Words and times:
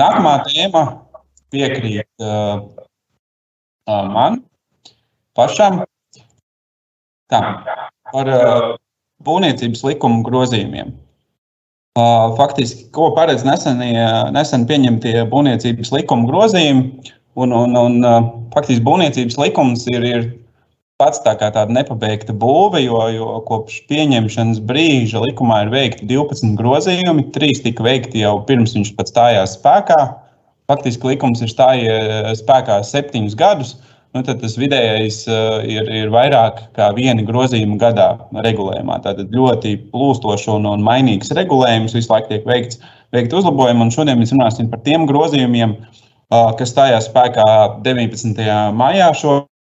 Nākamā 0.00 0.38
tēma 0.46 0.84
piekrīt 1.52 2.08
uh, 2.24 2.62
man 3.86 4.40
pašam. 5.36 5.82
Tā, 7.30 7.40
par 8.10 8.30
uh, 8.32 8.72
būvniecības 9.26 9.84
likumu 9.86 10.24
grozījumiem. 10.26 10.94
Uh, 11.98 12.32
faktiski, 12.38 12.86
ko 12.94 13.10
paredz 13.16 13.44
nesenie, 13.46 14.06
nesen 14.34 14.64
pieņemtie 14.70 15.26
būvniecības 15.30 15.92
likuma 15.94 16.28
grozījumi, 16.30 17.12
un, 17.38 17.54
un, 17.54 17.76
un 17.78 17.98
uh, 18.06 18.30
faktiski 18.54 18.84
būvniecības 18.86 19.38
likums 19.42 19.86
ir, 19.90 20.06
ir 20.06 20.26
pats 21.00 21.22
tā 21.24 21.32
kā 21.40 21.48
tāda 21.54 21.72
nepabeigta 21.72 22.34
būve, 22.36 22.82
jo, 22.84 23.00
jo 23.14 23.28
kopš 23.48 23.80
pieņemšanas 23.90 24.60
brīža 24.68 25.22
likumā 25.24 25.64
ir 25.64 25.72
veikti 25.72 26.08
12 26.10 26.58
grozījumi, 26.60 27.30
3 27.34 27.62
tika 27.66 27.86
veikti 27.86 28.24
jau 28.24 28.36
pirms 28.48 28.76
viņš 28.76 28.92
pat 28.98 29.12
stājās 29.12 29.56
spēkā. 29.56 30.00
Faktiski 30.70 31.14
likums 31.14 31.40
ir 31.42 31.50
stājies 31.50 32.44
spēkā 32.44 32.82
septiņus 32.86 33.38
gadus. 33.38 33.78
Nu, 34.14 34.24
tad 34.26 34.40
tas 34.42 34.56
vidējais 34.58 35.20
uh, 35.30 35.60
ir, 35.70 35.86
ir 36.00 36.08
vairāk 36.10 36.64
kā 36.74 36.88
viena 36.96 37.22
grozījuma 37.26 37.76
gadā 37.78 38.08
regulējumā. 38.42 38.96
Tātad 39.04 39.30
ļoti 39.34 39.76
plūstošs 39.92 40.48
un, 40.50 40.66
un 40.66 40.82
mainīgs 40.82 41.30
regulējums 41.38 41.94
visu 41.94 42.10
laiku 42.10 42.32
tiek 42.32 42.48
veikts, 42.48 42.80
veikt 43.14 43.36
uzlabojumi. 43.38 43.86
Šodien 43.94 44.18
mēs 44.18 44.34
runāsim 44.34 44.70
par 44.72 44.82
tiem 44.86 45.06
grozījumiem, 45.10 45.76
uh, 45.78 46.50
kas 46.58 46.74
stājās 46.74 47.06
spēkā 47.06 47.46
19. 47.86 48.42
maijā 48.74 49.12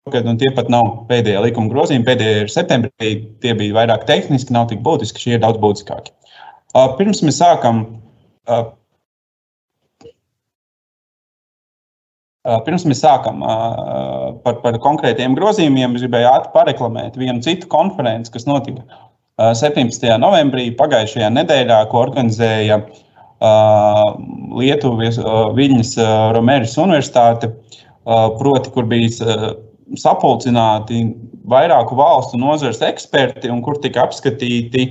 šogad 0.09 0.27
un 0.27 0.38
tie 0.38 0.49
pat 0.55 0.69
nav 0.69 1.05
pēdējie 1.09 1.41
likuma 1.43 1.69
grozījumi. 1.69 2.05
Pēdējie 2.05 2.41
ir 2.43 2.49
septembrī, 2.49 3.09
tie 3.41 3.53
bija 3.53 3.75
vairāk 3.77 4.05
tehniski, 4.07 4.53
nav 4.53 4.69
tik 4.69 4.81
būtiski. 4.81 5.19
Šie 5.21 5.33
ir 5.38 5.41
daudz 5.41 5.59
būtiskāki. 5.61 6.11
Pirms 6.97 7.21
mēs 7.23 7.39
sākam. 7.39 7.85
Pirms 12.65 12.85
mēs 12.87 13.03
sākam 13.03 13.43
par, 14.43 14.61
par 14.63 14.80
konkrētiem 14.81 15.35
grozījumiem, 15.37 15.95
es 15.95 16.05
gribēju 16.05 16.31
ātri 16.31 16.53
pareklamēt 16.53 17.17
vienu 17.19 17.43
citu 17.45 17.67
konferenci, 17.69 18.31
kas 18.33 18.47
notika 18.49 18.81
17. 19.37 20.07
novembrī 20.19 20.71
pagājušajā 20.80 21.30
nedēļā, 21.35 21.83
ko 21.91 22.02
organizēja 22.07 22.80
Lietuvas 24.59 25.19
Viļņas 25.55 25.93
Romeris 26.35 26.75
Universitāte, 26.80 27.52
proti, 28.39 28.73
kur 28.73 28.87
bija 28.89 29.53
sapulcināti 29.97 31.03
vairāku 31.49 31.97
valstu 31.97 32.37
nozares 32.37 32.81
eksperti, 32.85 33.49
un 33.49 33.61
kur 33.65 33.79
tika 33.81 34.03
apskatīti 34.05 34.85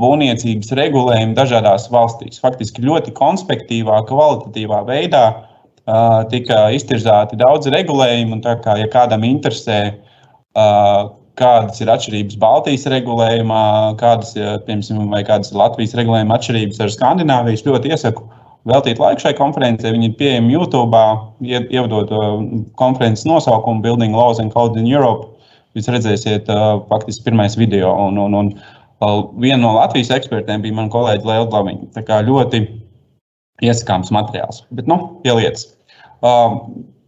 būvniecības 0.00 0.72
regulējumi 0.76 1.36
dažādās 1.38 1.88
valstīs. 1.92 2.40
Faktiski 2.42 2.84
ļoti 2.84 3.14
konspektīvā, 3.16 4.02
kvalitatīvā 4.08 4.82
veidā 4.88 5.24
tika 6.30 6.68
iztirzāti 6.74 7.38
daudz 7.40 7.70
regulējumu. 7.72 8.38
Un 8.38 8.44
tā 8.44 8.56
kā 8.62 8.76
ja 8.78 8.88
kādam 8.90 9.24
interesē, 9.26 9.96
kādas 11.40 11.80
ir 11.80 11.92
atšķirības 11.94 12.36
Baltijas 12.42 12.86
regulējumā, 12.90 13.62
kādas, 14.02 14.34
piemēram, 14.66 15.08
vai 15.14 15.22
kādas 15.24 15.54
Latvijas 15.56 15.96
regulējuma 15.98 16.36
atšķirības 16.36 16.82
ar 16.84 16.94
Skandināvijas, 16.94 17.64
ļoti 17.66 17.94
iesaku 17.94 18.26
veltīt 18.68 19.00
laiku 19.00 19.24
šai 19.24 19.34
konferencē. 19.38 19.92
Viņi 19.94 20.10
ir 20.10 20.16
pieejami 20.18 20.54
YouTube, 20.54 21.04
ievadot 21.44 22.12
uh, 22.12 22.42
konferences 22.80 23.26
nosaukumu 23.28 23.84
Building 23.84 24.16
Laws 24.16 24.42
and 24.42 24.52
Code 24.54 24.78
in 24.80 24.88
Europe. 24.90 25.30
Jūs 25.78 25.90
redzēsiet, 25.92 26.50
uh, 26.50 26.82
faktiski 26.90 27.28
pirmais 27.28 27.56
video. 27.58 27.92
Un, 28.08 28.18
un, 28.20 28.36
un 28.36 28.52
uh, 28.52 29.24
viena 29.40 29.62
no 29.62 29.74
Latvijas 29.78 30.12
ekspertiem 30.18 30.64
bija 30.64 30.76
mana 30.76 30.92
kolēģa 30.92 31.26
Liela 31.26 31.50
Glaviņa. 31.50 31.90
Tā 31.96 32.04
kā 32.06 32.22
ļoti 32.26 32.64
iesakāms 33.64 34.12
materiāls. 34.14 34.64
Bet, 34.74 34.88
nu, 34.90 34.98
pielietas. 35.24 35.68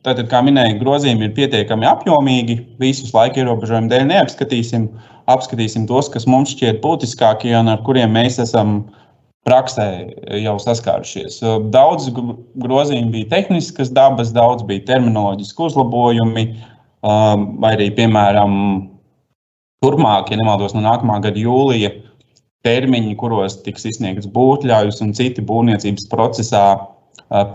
Tātad, 0.02 0.26
kā 0.28 0.40
minēju, 0.42 0.80
grozījumi 0.80 1.28
ir 1.28 1.34
pietiekami 1.36 1.86
apjomīgi. 1.86 2.58
Visus 2.82 3.12
laika 3.14 3.40
ierobežojumu 3.40 3.92
dēļ 3.92 4.08
neapskatīsim. 4.08 4.88
Apskatīsim 5.30 5.84
tos, 5.86 6.08
kas 6.10 6.26
mums 6.26 6.50
šķiet 6.56 6.80
būtiskākie 6.82 7.52
un 7.54 7.70
ar 7.70 7.84
kuriem 7.86 8.10
mēs 8.16 8.40
esam 8.42 8.80
uh, 8.80 9.01
praksē 9.48 9.86
jau 10.42 10.54
saskārušies. 10.62 11.40
Daudz 11.74 12.08
grozījumu 12.12 13.10
bija 13.14 13.30
tehniskas 13.36 13.90
dabas, 13.94 14.30
daudz 14.34 14.64
bija 14.68 14.84
terminoloģiski 14.92 15.66
uzlabojumi, 15.66 16.46
um, 17.02 17.48
vai 17.62 17.74
arī, 17.76 17.90
piemēram, 17.96 18.54
turpmāk, 19.82 20.30
ja 20.30 20.38
nemaldos, 20.38 20.76
no 20.76 20.84
nākamā 20.84 21.18
gada 21.24 21.42
jūlija 21.42 21.90
termiņi, 22.62 23.16
kuros 23.18 23.58
tiks 23.64 23.88
izsniegts 23.90 24.30
būvļaujus 24.30 25.02
un 25.02 25.14
citi 25.18 25.42
būvniecības 25.42 26.06
procesā 26.12 26.66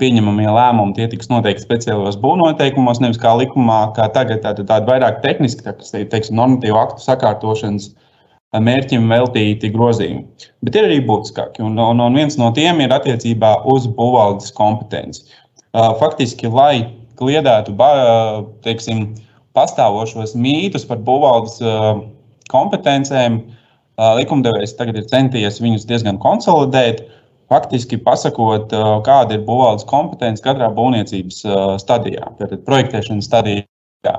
pieņemamie 0.02 0.50
lēmumi, 0.52 0.96
tie 0.98 1.06
tiks 1.08 1.30
noteikti 1.30 1.64
speciālos 1.64 2.18
būvnoteikumos, 2.20 3.00
nevis 3.00 3.20
kā 3.22 3.32
likumā, 3.38 3.94
kā 3.96 4.10
tagad, 4.12 4.42
tāda, 4.44 4.66
tāda 4.68 4.90
vairāk 4.90 5.22
tehniski, 5.24 5.64
tā, 5.64 5.76
teiksim, 5.78 6.36
normatīvu 6.36 6.80
aktu 6.82 7.06
sakārtošanas 7.06 7.92
uh, 7.92 8.07
mērķim 8.56 9.10
veltīti 9.12 9.72
grozījumi. 9.74 10.24
Bet 10.64 10.78
ir 10.78 10.88
arī 10.88 11.02
būtiskāki, 11.06 11.62
un, 11.66 11.76
un, 11.82 12.00
un 12.04 12.16
viens 12.16 12.38
no 12.40 12.52
tiem 12.56 12.80
ir 12.84 12.94
attiecībā 12.96 13.64
uz 13.68 13.88
būvvaldes 13.98 14.54
kompetenci. 14.56 15.28
Faktiski, 16.00 16.48
lai 16.48 16.88
kliedētu 17.20 17.76
teiksim, 18.64 19.10
pastāvošos 19.58 20.36
mītus 20.38 20.86
par 20.88 21.02
būvvaldes 21.04 21.60
kompetencēm, 22.52 23.42
likumdevējs 23.98 24.78
tagad 24.78 25.02
ir 25.02 25.12
centies 25.12 25.62
viņus 25.62 25.88
diezgan 25.90 26.20
konsolidēt. 26.24 27.04
Faktiski 27.48 27.96
pasakot, 28.04 28.74
kāda 29.08 29.38
ir 29.38 29.46
būvvaldes 29.48 29.88
kompetence 29.88 30.44
katrā 30.44 30.68
būvniecības 30.76 31.44
stadijā, 31.80 32.32
tātad 32.40 32.66
projektēšanas 32.68 33.30
stadijā 33.30 34.18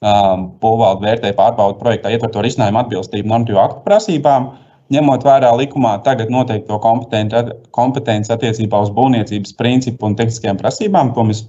Būvvalde 0.00 1.04
vērtē 1.04 1.30
pārbaudu 1.36 1.76
projektā 1.80 2.08
ietverto 2.14 2.40
risinājumu 2.40 2.80
atbilstību 2.80 3.28
normatīvu 3.28 3.60
aktu 3.60 3.82
prasībām, 3.84 4.46
ņemot 4.94 5.26
vērā 5.28 5.50
likumā 5.60 5.98
tagad 6.06 6.32
noteikto 6.32 6.78
kompetenci 6.80 8.32
attiecībā 8.32 8.80
uz 8.80 8.92
būvniecības 8.96 9.52
principu 9.58 10.08
un 10.08 10.16
tehniskajām 10.16 10.60
prasībām, 10.62 11.12
ko 11.12 11.26
mēs 11.28 11.44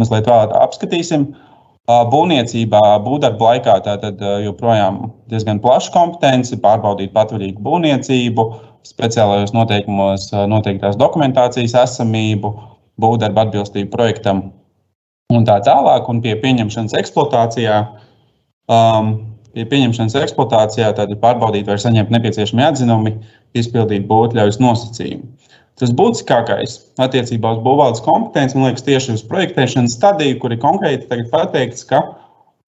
mazliet 0.00 0.30
vēlāk 0.30 0.56
apskatīsim. 0.62 1.28
Būvniecībā, 1.84 2.80
būvdarba 3.04 3.50
laikā 3.50 3.76
tātad 3.84 4.22
joprojām 4.40 5.02
diezgan 5.28 5.60
plaša 5.60 5.92
kompetence, 5.92 6.56
pārbaudīt 6.56 7.12
patvaļīgu 7.12 7.60
būvniecību, 7.60 8.46
speciālajos 8.88 9.52
noteikumos 9.52 10.30
noteiktās 10.48 10.96
dokumentācijas 10.96 11.76
esamību, 11.82 12.54
būvdarba 12.96 13.44
atbilstību 13.44 13.92
projektam 13.92 14.46
un 15.32 15.46
tā 15.48 15.60
tālāk. 15.64 16.08
Un 16.10 16.20
pie 16.24 16.34
pieņemšanas 16.42 16.96
eksploatācijā, 17.00 17.78
um, 18.72 19.14
pie 19.54 19.66
pieņemšanas 19.70 20.18
eksploatācijā 20.24 20.90
tad 20.98 21.14
pārbaudīt, 21.22 21.68
vai 21.68 21.78
ir 21.78 21.84
saņemti 21.84 22.16
nepieciešami 22.16 22.66
atzinumi, 22.68 23.16
izpildīt 23.56 24.08
būtļaujas 24.10 24.60
nosacījumu. 24.62 25.30
Tas 25.80 25.90
būtiskākais 25.98 26.76
attiecībā 27.02 27.56
uz 27.56 27.62
būvvaldes 27.64 28.02
kompetenci, 28.04 28.54
man 28.54 28.68
liekas, 28.68 28.84
tieši 28.86 29.16
uz 29.16 29.24
projektēšanas 29.26 29.96
stadiju, 29.96 30.36
kur 30.42 30.54
ir 30.54 30.60
konkrēti 30.62 31.24
pateikts, 31.32 31.82
ka 31.88 32.04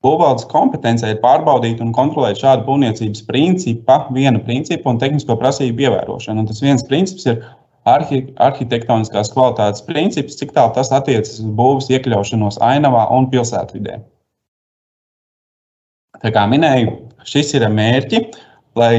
būvvaldes 0.02 0.48
kompetencē 0.50 1.12
ir 1.12 1.20
pārbaudīt 1.22 1.78
un 1.82 1.92
kontrolēt 1.94 2.40
šādu 2.42 2.66
būvniecības 2.66 3.22
principa, 3.28 4.00
vienu 4.14 4.42
principu 4.42 4.90
un 4.90 4.98
tehnisko 5.02 5.38
prasību 5.38 5.86
ievērošanu. 5.86 6.42
Un 6.42 6.50
tas 6.50 6.62
viens 6.64 6.82
princips 6.88 7.28
ir 7.30 7.38
arhi, 7.86 8.22
arhitektoniskās 8.42 9.30
kvalitātes 9.34 9.84
princips, 9.86 10.36
cik 10.38 10.52
tālu 10.56 10.74
tas 10.76 10.92
attiecas 10.94 11.38
uz 11.38 11.46
būvniecības 11.46 11.92
iekļaušanos 11.96 12.60
ainavā 12.64 13.06
un 13.14 13.30
pilsētvidē. 13.32 14.00
Tā 16.22 16.32
kā 16.32 16.46
minēju, 16.48 16.96
šis 17.28 17.54
ir 17.58 17.66
mērķi, 17.70 18.22
lai 18.78 18.92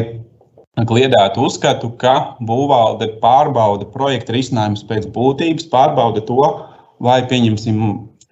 kliedētu 0.77 1.47
uzskatu, 1.47 1.89
ka 1.97 2.37
būvvalde 2.45 3.15
pārbauda 3.23 3.87
projekta 3.93 4.35
risinājumus 4.35 4.85
pēc 4.87 5.07
būtības, 5.15 5.65
pārbauda 5.71 6.21
to, 6.27 6.43
vai 7.01 7.23
pieņemsim 7.29 7.81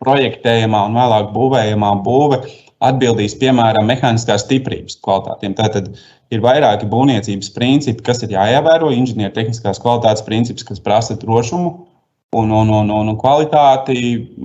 projektējumā 0.02 0.86
un 0.90 1.00
vēlāk 1.00 1.32
būvējumā 1.34 1.92
būve 2.06 2.44
atbildīs 2.90 3.38
piemēram 3.42 3.88
mehāniskās 3.90 4.46
stiprības 4.46 5.00
kvalitātiem. 5.06 5.56
Tātad 5.58 5.90
ir 6.34 6.44
vairāki 6.44 6.88
būvniecības 6.92 7.52
principi, 7.56 8.04
kas 8.06 8.24
ir 8.26 8.36
jāievēro. 8.36 8.92
Inženiertehniskās 8.96 9.82
kvalitātes 9.84 10.26
princips, 10.28 10.66
kas 10.68 10.82
prasa 10.84 11.18
drošumu 11.22 11.74
un, 12.36 12.52
un, 12.52 12.72
un, 12.74 12.92
un 12.92 13.14
kvalitāti, 13.20 14.00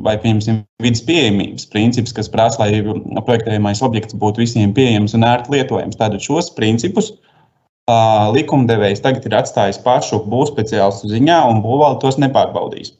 vai, 0.04 0.16
piemēram, 0.22 0.62
vidas 0.82 1.02
pieejamības 1.06 1.66
princips, 1.72 2.14
kas 2.16 2.30
prasa, 2.30 2.62
lai 2.62 2.84
projektējumais 3.26 3.82
objekts 3.86 4.16
būtu 4.20 4.44
visiem 4.44 4.74
pieejams 4.76 5.16
un 5.18 5.26
ērti 5.26 5.56
lietojams. 5.56 5.98
Tātad 5.98 6.22
šos 6.24 6.52
principus 6.56 7.12
uh, 7.14 8.30
likumdevējs 8.36 9.02
tagad 9.04 9.26
ir 9.26 9.36
atstājis 9.40 9.80
pašu 9.84 10.22
būvspeciālistu 10.30 11.10
ziņā, 11.14 11.42
un 11.50 11.64
būvvalde 11.64 12.02
tos 12.04 12.20
nepārbaudīs. 12.22 12.94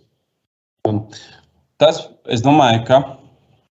Un 0.89 1.05
tas, 1.81 2.07
es 2.33 2.43
domāju, 2.43 2.85
ka 2.89 3.03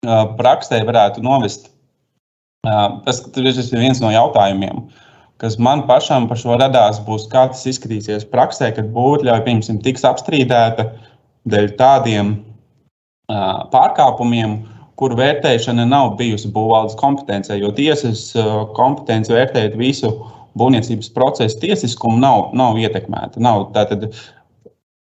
praksē 0.03 0.83
varētu 0.87 1.23
novest 1.25 1.69
Tas, 3.05 3.21
ir 3.71 3.79
viens 3.79 4.01
no 4.03 4.09
jautājumiem, 4.11 4.81
kas 5.39 5.55
man 5.63 5.85
pašam 5.87 6.25
par 6.27 6.39
šo 6.41 6.57
radās, 6.59 6.99
būs, 7.05 7.29
kā 7.31 7.45
tas 7.53 7.63
izskatīsies 7.71 8.25
praksē, 8.27 8.73
kad 8.75 8.89
būtļauja, 8.95 9.45
pieņemsim, 9.45 9.79
tiks 9.85 10.03
apstrīdēta. 10.07 10.89
dēļ 11.49 11.69
tādiem 11.79 12.33
pārkāpumiem, 13.71 14.57
kur 14.99 15.15
vērtēšana 15.15 15.85
nav 15.87 16.17
bijusi 16.19 16.51
būvvaldes 16.51 16.97
kompetencija, 16.99 17.55
jo 17.61 17.71
tiesas 17.71 18.33
kompetence 18.75 19.31
vērtēt 19.31 19.77
visu 19.79 20.11
būvniecības 20.59 21.13
procesu 21.15 21.61
tiesiskumu 21.63 22.19
nav, 22.19 22.51
nav 22.53 22.75
ietekmēta. 22.75 23.39
Nav, 23.39 23.69
tātad 23.71 24.09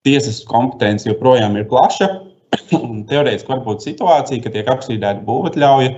tiesas 0.06 0.44
kompetence 0.46 1.10
joprojām 1.10 1.58
ir 1.58 1.66
plaša. 1.66 2.12
Teorētiski 3.10 3.52
var 3.52 3.66
būt 3.66 3.86
situācija, 3.86 4.44
ka 4.44 4.54
tiek 4.54 4.70
apstrīdēta 4.72 5.26
būvatļauja, 5.28 5.92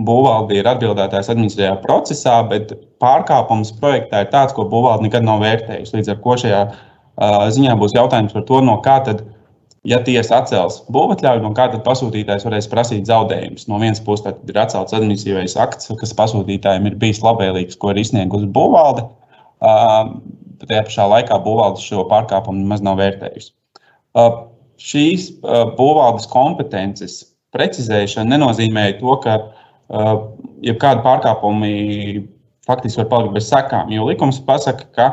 būvvalde 0.00 0.56
ir 0.56 0.68
atbildētājs 0.70 1.28
administratīvajā 1.32 1.80
procesā, 1.82 2.38
bet 2.48 2.72
pārkāpums 3.02 3.74
projektā 3.80 4.24
ir 4.24 4.30
tāds, 4.32 4.54
ko 4.56 4.64
būvvalde 4.70 5.08
nekad 5.08 5.26
nav 5.26 5.42
vērtējusi. 5.44 5.98
Līdz 5.98 6.14
ar 6.14 6.22
to 6.24 6.38
šajā 6.44 6.62
uh, 6.70 7.44
ziņā 7.52 7.76
būs 7.80 7.96
jautājums 7.96 8.36
par 8.36 8.46
to, 8.48 8.62
no 8.64 8.78
kā 8.84 8.96
tad 9.06 9.22
ja 9.88 10.00
tiesa 10.04 10.40
atcels 10.40 10.80
būvatļauju, 10.92 11.42
no 11.44 11.52
kā 11.56 11.68
tad 11.72 11.84
pasūtītājs 11.86 12.44
varēs 12.48 12.68
prasīt 12.72 13.08
zaudējumus. 13.08 13.66
No 13.70 13.80
vienas 13.80 14.02
puses, 14.04 14.36
ir 14.48 14.60
atcelts 14.60 14.96
administratīvais 14.96 15.56
akts, 15.60 15.92
kas 16.00 16.16
pasūtītājiem 16.16 16.90
ir 16.90 16.98
bijis 17.00 17.22
labvēlīgs, 17.24 17.78
ko 17.80 17.94
ir 17.94 18.02
izsniegusi 18.02 18.50
būvvalde. 18.56 19.06
Bet 19.60 20.68
tajā 20.68 20.84
pašā 20.88 21.08
laikā 21.14 21.40
būvvalde 21.44 21.82
šo 21.84 22.04
pārkāpumu 22.10 22.64
nemaz 22.64 22.84
nav 22.84 23.00
vērtējusi. 23.00 23.52
Šīs 24.80 25.28
būvvaldes 25.42 26.28
kompetences 26.32 27.20
precizēšana 27.54 28.36
nenozīmē 28.36 28.86
to, 29.00 29.16
ka 29.24 29.36
jebkādi 30.64 31.04
pārkāpumi 31.04 31.72
faktiski 32.68 33.02
var 33.02 33.10
palikt 33.10 33.36
bez 33.36 33.48
sekām. 33.50 33.90
Jo 33.92 34.06
likums 34.08 34.40
pasaka, 34.46 34.86
ka, 34.96 35.08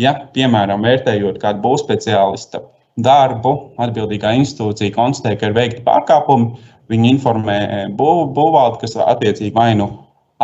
ja, 0.00 0.14
piemēram, 0.34 0.84
vērtējot 0.84 1.38
kādu 1.42 1.62
būvspeciālistu 1.64 2.62
darbu, 3.04 3.52
atbildīgā 3.82 4.32
institūcija 4.40 4.94
konstatē, 4.96 5.36
ka 5.38 5.50
ir 5.50 5.56
veikti 5.56 5.84
pārkāpumi, 5.86 6.56
viņi 6.92 7.12
informē 7.16 7.60
būvvaldi, 7.98 8.82
kas 8.82 8.98
attiecīgi 9.00 9.54
vai 9.56 9.72
nu 9.78 9.90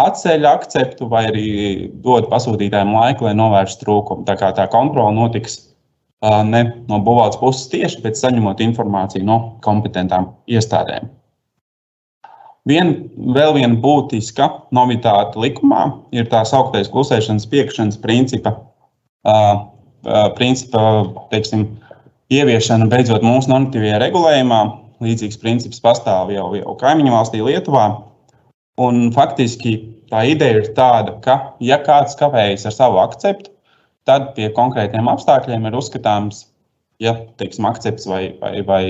atceļ 0.00 0.46
akceptu, 0.48 1.08
vai 1.12 1.26
arī 1.28 1.48
dod 2.04 2.30
pasūtītājiem 2.32 2.94
laiku, 2.96 3.28
lai 3.28 3.34
novērstu 3.36 3.84
trūkumu. 3.84 4.24
Tā 4.28 4.38
kā 4.40 4.52
tā 4.56 4.64
kontrola 4.72 5.12
notiks 5.16 5.58
ne 6.22 6.62
no 6.88 7.00
būvvaldes 7.02 7.40
puses 7.40 7.66
tieši, 7.72 8.02
bet 8.04 8.19
saņemot 8.19 8.62
informāciju 8.62 9.26
no 9.26 9.38
kompetentām 9.64 10.30
iestādēm. 10.46 11.10
Vien, 12.69 12.92
vēl 13.34 13.56
viena 13.56 13.74
būtiska 13.82 14.46
novitāte 14.74 15.40
likumā 15.42 15.82
ir 16.14 16.28
tā 16.30 16.44
sauktais 16.46 16.90
klusēšanas 16.92 17.48
piekšanas 17.50 17.98
principa, 18.04 18.54
uh, 19.26 19.64
principa 20.38 20.84
teiksim, 21.32 21.66
ieviešana 22.32 22.86
beidzot 22.90 23.26
mūsu 23.26 23.50
normatīvajā 23.50 23.98
regulējumā. 24.06 24.62
Līdzīgs 25.02 25.40
princips 25.42 25.82
pastāv 25.82 26.30
jau, 26.30 26.52
jau 26.54 26.76
kaimiņu 26.78 27.10
valstī 27.10 27.42
Lietuvā. 27.42 27.88
Un 28.78 29.10
faktiski 29.12 29.74
tā 30.12 30.22
ideja 30.30 30.60
ir 30.60 30.70
tāda, 30.76 31.16
ka, 31.24 31.36
ja 31.60 31.80
kāds 31.82 32.14
kavējas 32.20 32.69
ar 32.70 32.76
savu 32.76 33.00
akceptu, 33.02 33.50
tad 34.08 34.32
pie 34.37 34.49
konkrētiem 34.56 35.08
apstākļiem 35.12 35.69
ir 35.69 35.78
uzskatāms, 35.78 36.46
ja 37.02 37.14
teiksim, 37.40 37.66
akcepts 37.69 38.06
vai, 38.10 38.22
vai, 38.43 38.60
vai 38.66 38.84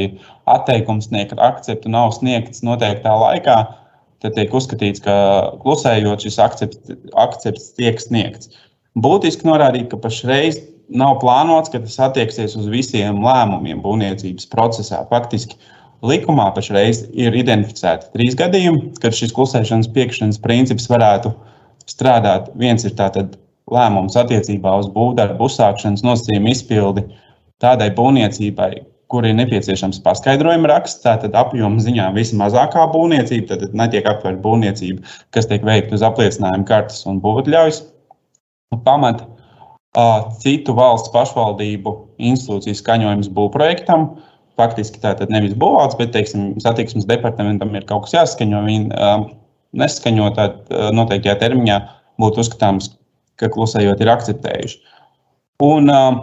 atteikums 0.51 1.09
sniegt 1.11 1.39
akceptu 1.41 1.93
nav 1.93 2.13
sniegts 2.17 2.65
noteiktā 2.67 3.15
laikā, 3.25 3.57
tad 4.23 4.37
tiek 4.37 4.53
uzskatīts, 4.55 5.03
ka 5.03 5.15
klusējot 5.63 6.27
šis 6.27 6.39
akcepts, 6.43 6.97
akcepts 7.19 7.73
tiek 7.79 8.01
sniegts. 8.01 8.53
Būtiski 9.03 9.49
norādīt, 9.49 9.89
ka 9.91 9.99
pašreiz 10.01 10.61
nav 10.93 11.19
plānots, 11.23 11.73
ka 11.73 11.81
tas 11.83 11.99
attieksies 12.09 12.57
uz 12.59 12.69
visiem 12.71 13.23
lēmumiem 13.25 13.81
būvniecības 13.85 14.49
procesā. 14.53 15.01
Faktiski 15.11 15.57
likumā 16.05 16.51
pašreiz 16.57 17.07
ir 17.15 17.35
identificēti 17.39 18.11
trīs 18.13 18.37
gadījumi, 18.39 18.93
kad 19.03 19.17
šis 19.17 19.33
klusēšanas 19.37 19.91
piekšanas 19.95 20.41
princips 20.45 20.91
varētu 20.91 21.33
strādāt. 21.89 22.51
Viens 22.59 22.85
ir 22.87 22.95
tātad 22.99 23.37
lēmums 23.73 24.17
attiecībā 24.21 24.77
uz 24.81 24.89
būvdarbu 24.95 25.49
uzsākšanas 25.49 26.05
nosacījumu 26.07 26.53
izpildi 26.53 27.05
tādai 27.63 27.91
būvniecībai, 27.97 28.71
kur 29.13 29.27
ir 29.29 29.37
nepieciešams 29.39 30.01
paskaidrojuma 30.05 30.71
raksts. 30.71 31.03
Tātad 31.05 31.37
apjoma 31.39 31.83
ziņā 31.85 32.11
vismazākā 32.17 32.87
būvniecība, 32.95 33.57
tad 33.57 33.77
netiek 33.77 34.09
aptverta 34.09 34.43
būvniecība, 34.45 35.05
kas 35.35 35.49
tiek 35.51 35.65
veikta 35.67 35.99
uz 35.99 36.05
apliecinājuma 36.07 36.69
kartes 36.69 37.05
un 37.09 37.21
būvotļaujas 37.25 37.85
pamata 38.87 39.29
citu 40.41 40.73
valsts 40.77 41.13
pašvaldību 41.13 41.93
institūciju 42.17 42.79
skaņojums 42.79 43.29
būvprojektam. 43.37 44.09
Faktiski 44.57 45.01
tā 45.01 45.15
tad 45.17 45.33
nevis 45.33 45.55
būvvalsts, 45.57 45.99
bet 46.01 46.13
teiksim, 46.13 46.53
satiksmes 46.61 47.09
departamentam 47.09 47.73
ir 47.77 47.85
kaut 47.89 48.07
kas 48.07 48.17
jāskaņo. 48.17 48.65
Viņi 48.69 49.05
neskaņo 49.81 50.29
uh, 50.33 50.91
noteiktajā 50.93 51.39
termiņā 51.41 51.79
būtu 52.21 52.45
uzskatāms, 52.45 52.91
ka 53.43 53.51
klusējot 53.53 54.03
ir 54.03 54.11
akceptējuši. 54.13 54.79
Un 55.63 55.91
uh, 55.93 56.21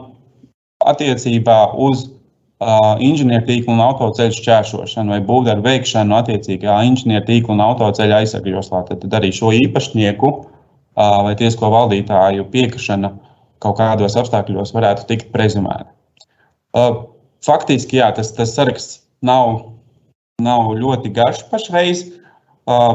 attiecībā 0.90 1.60
uz 1.80 2.08
uh, 2.08 2.96
inženiertīklu 3.04 3.76
un 3.76 3.84
autoceļu 3.84 4.38
šķēršošanu 4.40 5.16
vai 5.16 5.22
būvdarbu 5.28 5.68
veikšanu 5.68 6.18
attiecīgā 6.20 6.80
inženiertīklu 6.90 7.56
un 7.56 7.64
autoceļa 7.68 8.24
aizsargjoslā, 8.24 8.84
tad, 8.90 9.08
arī 9.20 9.32
šo 9.36 9.54
īpašnieku 9.56 10.32
uh, 10.34 10.46
vai 11.28 11.36
tiesko 11.40 11.72
valdītāju 11.76 12.50
piekrišana 12.54 13.14
kaut 13.64 13.80
kādos 13.80 14.16
apstākļos 14.20 14.72
varētu 14.76 15.08
tikt 15.10 15.34
prezumēta. 15.36 15.92
Uh, 16.76 17.04
faktiski, 17.46 18.00
jā, 18.00 18.12
tas, 18.16 18.32
tas 18.36 18.54
saraksts 18.56 19.02
nav, 19.26 19.74
nav 20.44 20.72
ļoti 20.80 21.12
garš 21.16 21.44
pašreiz, 21.52 22.06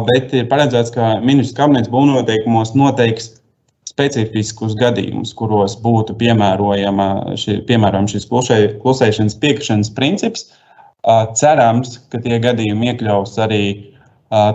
bet 0.09 0.35
ir 0.37 0.49
paredzēts, 0.51 0.93
ka 0.95 1.17
ministrs 1.25 1.57
kabinets 1.57 1.91
būvnoteikumos 1.93 2.75
noteiks 2.79 3.33
specifiskus 3.95 4.75
gadījumus, 4.79 5.33
kuros 5.39 5.79
būtu 5.81 6.17
piemērojama 6.19 7.09
šī, 7.39 7.61
piemēram 7.69 8.11
šis 8.11 8.27
klusē, 8.31 8.61
klusēšanas 8.83 9.39
piekrišanas 9.43 9.93
princips. 9.95 10.49
Uh, 11.05 11.29
cerams, 11.37 11.99
ka 12.11 12.19
tie 12.25 12.39
gadījumi 12.41 12.91
iekļaus 12.91 13.37
arī 13.45 13.65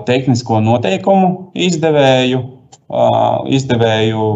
tehnisko 0.05 0.59
noteikumu 0.59 1.51
izdevēju, 1.53 2.39
izdevēju 3.53 4.29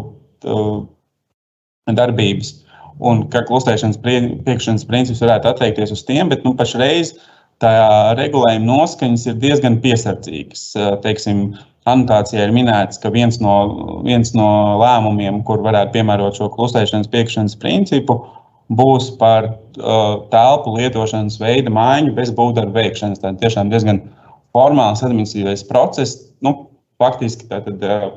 darbības. 1.98 2.54
Un 3.04 3.26
ka 3.34 3.42
klusēšanas 3.48 4.00
piekšanas 4.46 4.86
princips 4.88 5.24
varētu 5.24 5.50
attiekties 5.50 5.92
uz 5.96 6.04
tiem, 6.08 6.30
bet 6.32 6.46
nu, 6.46 6.54
pašreiz 6.56 7.16
tā 7.62 7.74
regulējuma 8.18 8.66
noskaņas 8.70 9.28
ir 9.30 9.38
diezgan 9.42 9.78
piesardzīgas. 9.84 10.66
Teiksim, 11.04 11.46
anotācijā 11.90 12.48
ir 12.48 12.54
minēts, 12.56 13.00
ka 13.04 13.12
viens 13.14 13.40
no, 13.44 13.56
viens 14.06 14.34
no 14.38 14.48
lēmumiem, 14.82 15.42
kur 15.48 15.64
varētu 15.66 15.98
piemērot 15.98 16.40
šo 16.40 16.50
klusēšanas 16.54 17.12
piekšanas 17.12 17.58
principu, 17.60 18.22
būs 18.74 19.12
par 19.20 19.50
uh, 19.52 20.24
telpu 20.32 20.78
lietošanas 20.78 21.40
veida 21.42 21.72
maiņu 21.74 22.14
bez 22.18 22.32
būvdarba 22.36 22.86
veikšanas. 22.86 23.22
Tā 23.24 23.34
tiešām 23.42 23.72
diezgan 23.74 24.02
formāls 24.56 25.04
administratīvais 25.04 25.66
process. 25.68 26.22
Nu, 26.46 26.56
faktiski 27.02 27.50
tātad, 27.52 27.84
uh, 27.84 28.14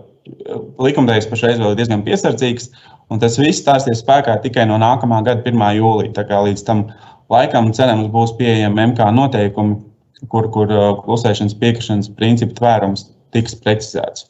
likumdevējs 0.83 1.29
pašreiz 1.31 1.59
vēl 1.61 1.75
ir 1.75 1.81
diezgan 1.81 2.05
piesardzīgs, 2.07 2.71
un 3.11 3.23
tas 3.23 3.39
viss 3.41 3.63
stāsies 3.63 4.03
spēkā 4.03 4.39
tikai 4.45 4.67
no 4.71 4.79
nākamā 4.83 5.23
gada 5.27 5.45
1. 5.47 5.67
jūlija. 5.81 6.15
Tā 6.21 6.27
kā 6.31 6.41
līdz 6.47 6.65
tam 6.67 6.87
laikam, 7.33 7.73
cerams, 7.77 8.09
būs 8.13 8.35
pieejami 8.39 8.91
MK 8.93 9.11
noteikumi, 9.17 9.81
kur, 10.33 10.49
kur 10.55 10.73
uh, 10.73 10.89
klusēšanas 11.05 11.57
piekrišanas 11.61 12.13
principu 12.19 12.57
tvērums 12.59 13.09
tiks 13.37 13.57
precizēts. 13.63 14.29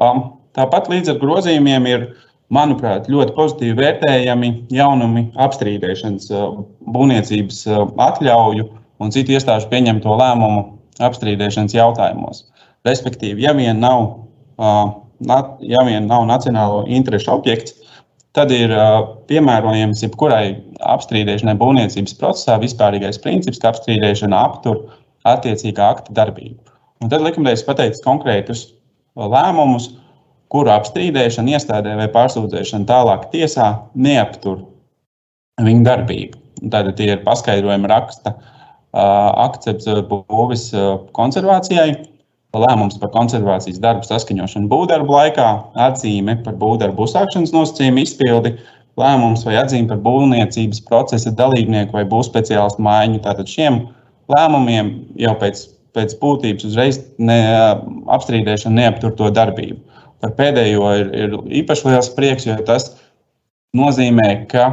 Um, 0.00 0.24
tāpat 0.56 0.90
līdz 0.90 1.14
ar 1.14 1.20
grozījumiem 1.22 1.88
ir, 1.90 2.08
manuprāt, 2.50 3.06
ļoti 3.12 3.36
pozitīvi 3.36 3.76
vērtējami 3.78 4.48
jaunumi 4.74 5.28
apstrīdēšanas, 5.38 6.30
uh, 6.34 6.62
būvniecības 6.90 7.60
uh, 7.68 7.84
atļauju 8.08 8.66
un 9.00 9.14
citu 9.14 9.36
iestāžu 9.36 9.70
pieņemto 9.70 10.16
lēmumu 10.18 10.64
apstrīdēšanas 11.00 11.76
jautājumos. 11.76 12.42
Respektīvi, 12.88 13.44
ja 13.44 13.54
vien 13.56 13.78
nav 13.80 14.08
ja 15.60 15.84
vien 15.84 16.06
nav 16.08 16.24
nacionālo 16.28 16.84
interešu 16.88 17.32
objekts, 17.34 17.74
tad 18.32 18.52
ir 18.54 18.72
piemērojams 19.28 20.04
jebkurai 20.04 20.56
apstrīdēšanai 20.86 21.56
būvniecības 21.60 22.16
procesā 22.20 22.56
vispārīgais 22.62 23.20
princips, 23.22 23.60
ka 23.60 23.72
apstrīdēšana 23.72 24.42
aptur 24.48 24.82
attiecīgā 25.28 25.90
akta 25.94 26.14
darbību. 26.16 26.58
Un 27.00 27.12
tad 27.12 27.24
likumdevējs 27.24 27.64
pateicis 27.66 28.04
konkrētus 28.04 28.66
lēmumus, 29.16 29.90
kuru 30.50 30.72
apstrīdēšana 30.74 31.56
iestādē 31.56 31.96
vai 31.98 32.08
pārsūdzēšana 32.12 32.88
tālāk 32.88 33.28
tiesā 33.32 33.72
neaptur 33.94 34.64
viņu 35.62 35.84
darbību. 35.86 36.40
Tātad 36.60 36.96
tie 36.98 37.12
ir 37.14 37.22
paskaidrojumi 37.24 37.88
raksta 37.90 38.34
akcepts 38.92 39.86
būvis 40.10 40.70
konservācijai, 41.16 41.92
lēmums 42.56 42.98
par 42.98 43.12
konservācijas 43.14 43.78
darbu 43.82 44.08
saskaņošanu 44.08 44.68
būvdarbu 44.70 45.14
laikā, 45.14 45.48
atzīme 45.86 46.40
par 46.44 46.56
būvdarbu 46.58 47.06
uzsākšanas 47.06 47.54
nosacījumu 47.54 48.02
izpildi, 48.02 48.56
lēmums 49.00 49.44
vai 49.46 49.56
atzīme 49.60 49.90
par 49.90 50.00
būvniecības 50.04 50.82
procesa 50.88 51.32
dalībnieku 51.36 51.96
vai 51.96 52.04
būvspeciālistu 52.08 52.84
maiņu. 52.84 53.22
Tātad 53.24 53.50
šiem 53.50 53.82
lēmumiem 54.30 54.92
jau 55.20 55.34
pēc, 55.40 55.64
pēc 55.96 56.16
būtības 56.20 56.68
uzreiz 56.68 57.00
ne, 57.18 57.40
apstrīdēšana 58.12 58.82
neaptur 58.82 59.16
to 59.18 59.30
darbību. 59.34 59.80
Par 60.20 60.34
pēdējo 60.36 60.92
ir, 61.00 61.12
ir 61.16 61.36
īpaši 61.62 61.88
liels 61.88 62.10
prieks, 62.16 62.46
jo 62.46 62.58
tas 62.68 62.90
nozīmē, 63.76 64.44
ka 64.50 64.68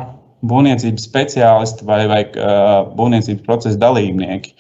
būvniecības 0.47 1.07
speciālisti 1.07 1.87
vai, 1.87 2.01
vai 2.09 2.21
būvniecības 2.97 3.45
procesa 3.45 3.79
dalībnieki, 3.81 4.53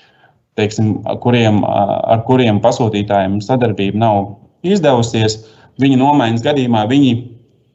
teiksim, 0.57 0.95
kuriem, 1.21 1.61
ar 1.67 2.23
kuriem 2.25 2.61
pasūtītājiem 2.63 3.39
sadarbība 3.45 3.99
nav 4.01 4.21
izdevusies, 4.65 5.41
viņa 5.81 5.99
nomaiņas 6.01 6.45
gadījumā 6.47 6.87
viņi 6.89 7.11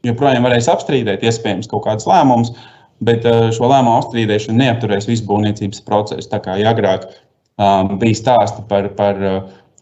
joprojām 0.07 0.47
varēs 0.47 0.71
apstrīdēt 0.73 1.25
iespējams 1.27 1.71
kaut 1.71 1.87
kādus 1.87 2.09
lēmumus, 2.11 2.55
bet 3.03 3.27
šo 3.57 3.69
lēmumu 3.71 3.99
apstrīdēšana 4.01 4.65
neapturēs 4.65 5.09
visu 5.11 5.27
būvniecības 5.29 5.83
procesu. 5.87 6.29
Tā 6.31 6.41
kā 6.45 6.57
agrāk 6.71 7.09
um, 7.09 7.97
bija 8.03 8.19
stāsti 8.19 8.65
par, 8.71 8.89
par 8.99 9.21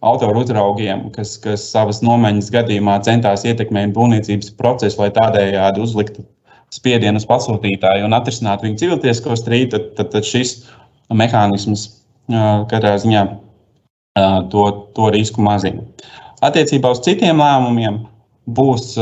autoru 0.01 0.41
uzraugiem, 0.45 1.09
kas, 1.15 1.37
kas 1.43 1.67
savas 1.73 2.01
nomaiņas 2.05 2.51
gadījumā 2.55 2.99
centās 3.07 3.45
ietekmēt 3.49 3.93
būvniecības 3.97 4.55
procesu, 4.61 5.03
lai 5.03 5.11
tādējādi 5.17 5.85
uzliktu 5.85 6.25
spiedienu 6.73 7.21
uz 7.21 7.27
pasūtītāju 7.29 8.07
un 8.07 8.17
atrisināt 8.17 8.65
viņu 8.65 8.79
civiltiesisko 8.81 9.37
strīdu, 9.37 9.75
tad, 9.75 9.89
tad, 9.99 10.13
tad 10.15 10.29
šis 10.29 10.55
mehānisms 11.11 11.89
katrā 12.71 12.95
ziņā 13.03 13.25
to, 14.53 14.65
to 14.95 15.11
risku 15.13 15.43
mazina. 15.43 15.85
Attiecībā 16.45 16.93
uz 16.95 17.03
citiem 17.05 17.43
lēmumiem 17.43 18.01
būs, 18.49 18.95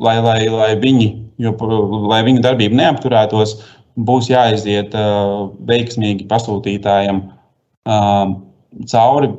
lai, 0.00 0.16
lai, 0.24 0.38
lai, 0.52 0.70
viņi, 0.80 1.10
jo, 1.44 1.52
lai 2.10 2.22
viņu 2.26 2.44
darbība 2.44 2.78
neapturētos, 2.80 3.58
būs 4.00 4.30
jāiziet 4.30 4.94
veiksmīgi 5.68 6.28
pasūtītājiem 6.30 7.22
cauri 8.90 9.30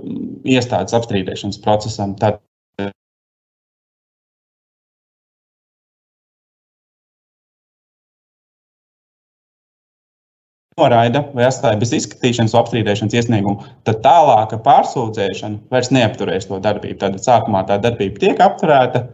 iestādes 0.55 0.95
apstrīdēšanas 0.97 1.61
procesam. 1.63 2.15
Tad 2.19 2.41
noraida 10.81 11.23
vai 11.35 11.45
atstāja 11.47 11.79
bez 11.81 11.93
izskatīšanas 11.95 12.55
apstrīdēšanas 12.57 13.15
iesniegumu, 13.19 13.65
tad 13.87 14.01
tālāka 14.05 14.59
pārsūdzēšana 14.65 15.71
vairs 15.73 15.91
neapturēs 15.93 16.47
to 16.49 16.59
darbību. 16.63 16.99
Tad 17.01 17.19
sākumā 17.21 17.63
tā 17.69 17.77
darbība 17.81 18.21
tiek 18.23 18.41
apturēta, 18.43 19.05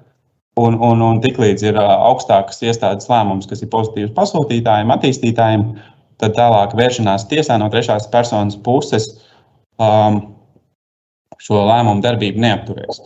un, 0.57 0.77
un, 0.83 1.03
un 1.05 1.21
tiklīdz 1.23 1.65
ir 1.69 1.77
augstākas 1.81 2.61
iestādes 2.65 3.09
lēmums, 3.11 3.47
kas 3.49 3.61
ir 3.63 3.71
pozitīvs 3.73 4.15
pasūtītājiem, 4.17 4.93
attīstītājiem, 4.95 5.67
tad 6.21 6.35
tālāk 6.37 6.75
vēršanās 6.77 7.27
tiesā 7.31 7.59
no 7.61 7.69
trešās 7.73 8.09
personas 8.13 8.57
puses 8.65 9.09
um, 9.77 10.21
šo 11.41 11.61
lēmumu 11.67 12.01
darbību 12.05 12.41
neapturēs. 12.41 13.01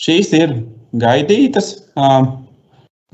Šīs 0.00 0.32
ir 0.38 0.54
gaidītas. 0.96 1.74
Um, 2.00 2.30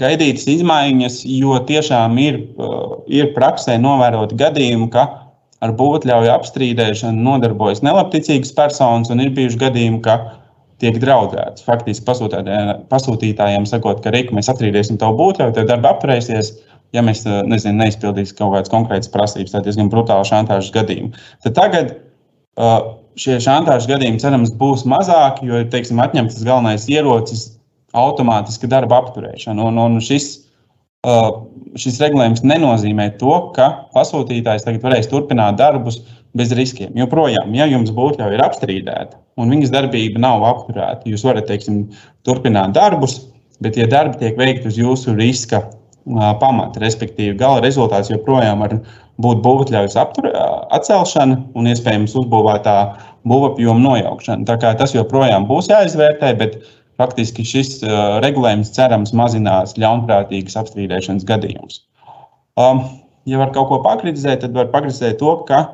gaidītas 0.01 0.47
izmaiņas, 0.53 1.23
jo 1.27 1.57
tiešām 1.67 2.19
ir, 2.23 2.41
uh, 2.61 2.99
ir 3.11 3.33
praksē 3.35 3.79
novēroti 3.83 4.39
gadījumi, 4.39 4.91
ka 4.95 5.07
ar 5.65 5.73
būvotļauju 5.77 6.33
apstrīdēšanu 6.35 7.23
nodarbojas 7.27 7.83
nelabticīgas 7.85 8.53
personas, 8.57 9.11
un 9.11 9.25
ir 9.25 9.33
bijuši 9.37 9.61
gadījumi, 9.65 10.03
ka 10.05 10.19
tiek 10.83 10.99
draudēts. 11.03 11.65
Faktiski 11.67 12.05
pasūtītājiem 12.07 13.67
sakot, 13.69 14.03
ka 14.05 14.13
Rīka, 14.15 14.35
mēs 14.37 14.51
apstrīdēsim 14.53 15.01
tavu 15.01 15.19
būvotļauju, 15.21 15.57
tev 15.57 15.69
darba 15.71 15.95
apturēsies. 15.95 16.55
Ja 16.95 17.03
mēs 17.03 17.25
uh, 17.27 17.41
nezinu, 17.49 17.81
neizpildīsim 17.81 18.37
kaut 18.39 18.55
kādas 18.55 18.73
konkrētas 18.73 19.11
prasības, 19.13 19.53
tad 19.53 19.67
diezgan 19.67 19.91
brutāli 19.93 20.29
šantāžas 20.29 20.71
gadījumi. 20.77 21.25
Tad 21.45 21.57
tagad 21.59 21.91
uh, 21.97 22.95
šie 23.19 23.41
šantāžas 23.43 23.89
gadījumi, 23.91 24.21
cerams, 24.23 24.53
būs 24.57 24.87
mazāki, 24.89 25.49
jo 25.51 25.61
ir 25.65 25.71
teiksim, 25.73 26.01
atņemts 26.05 26.39
tas 26.39 26.47
galvenais 26.47 26.87
ierocis 26.93 27.49
automātiska 27.97 28.71
darba 28.71 29.01
apturēšana. 29.03 29.67
Un, 29.67 29.81
un 29.83 29.99
šis, 30.05 30.29
uh, 31.09 31.43
šis 31.81 31.99
regulējums 32.05 32.45
nenozīmē 32.47 33.11
to, 33.21 33.35
ka 33.57 33.71
pasūtītājs 33.97 34.69
tagad 34.69 34.87
varēs 34.87 35.11
turpināt 35.11 35.59
darbus 35.61 36.03
bez 36.37 36.53
riskiem. 36.57 36.93
Joprojām, 36.99 37.55
ja 37.57 37.67
jums 37.71 37.93
būtu 37.95 38.23
jau 38.23 38.33
ir 38.35 38.43
apstrīdēta 38.45 39.19
un 39.41 39.53
viņas 39.53 39.73
darbība 39.73 40.21
nav 40.23 40.45
apturēta, 40.49 41.09
jūs 41.09 41.25
varat 41.27 41.49
teiksim, 41.51 41.87
turpināt 42.27 42.77
darbus, 42.77 43.19
bet, 43.61 43.77
ja 43.81 43.89
darbi 43.91 44.21
tiek 44.21 44.39
veikti 44.39 44.71
uz 44.71 44.79
jūsu 44.81 45.17
riska 45.17 45.63
pamata, 46.41 46.81
respektīvi, 46.81 47.35
gala 47.39 47.61
rezultāts 47.65 48.13
joprojām 48.13 48.63
var 48.63 48.77
būt 49.23 49.41
būvotļaujas 49.43 49.97
atcelšana 49.99 51.39
un 51.57 51.71
iespējams 51.73 52.15
uzbūvētā 52.21 52.77
būvapjoma 53.27 53.83
nojaukšana. 53.83 54.59
Tas 54.79 54.95
joprojām 54.95 55.49
būs 55.49 55.71
jāizvērtē, 55.73 56.35
bet 56.39 56.61
faktiski 57.01 57.45
šis 57.45 57.81
regulējums 58.25 58.71
cerams 58.77 59.13
mazinās 59.17 59.75
ļaunprātīgas 59.81 60.57
apstrīdēšanas 60.63 61.27
gadījumus. 61.29 61.83
Um, 62.57 62.85
ja 63.29 63.41
var 63.43 63.51
kaut 63.53 63.69
ko 63.73 63.83
pakritizēt, 63.85 64.45
tad 64.45 64.55
var 64.57 64.71
pakritizēt 64.73 65.19
to, 65.21 65.35
ka 65.49 65.65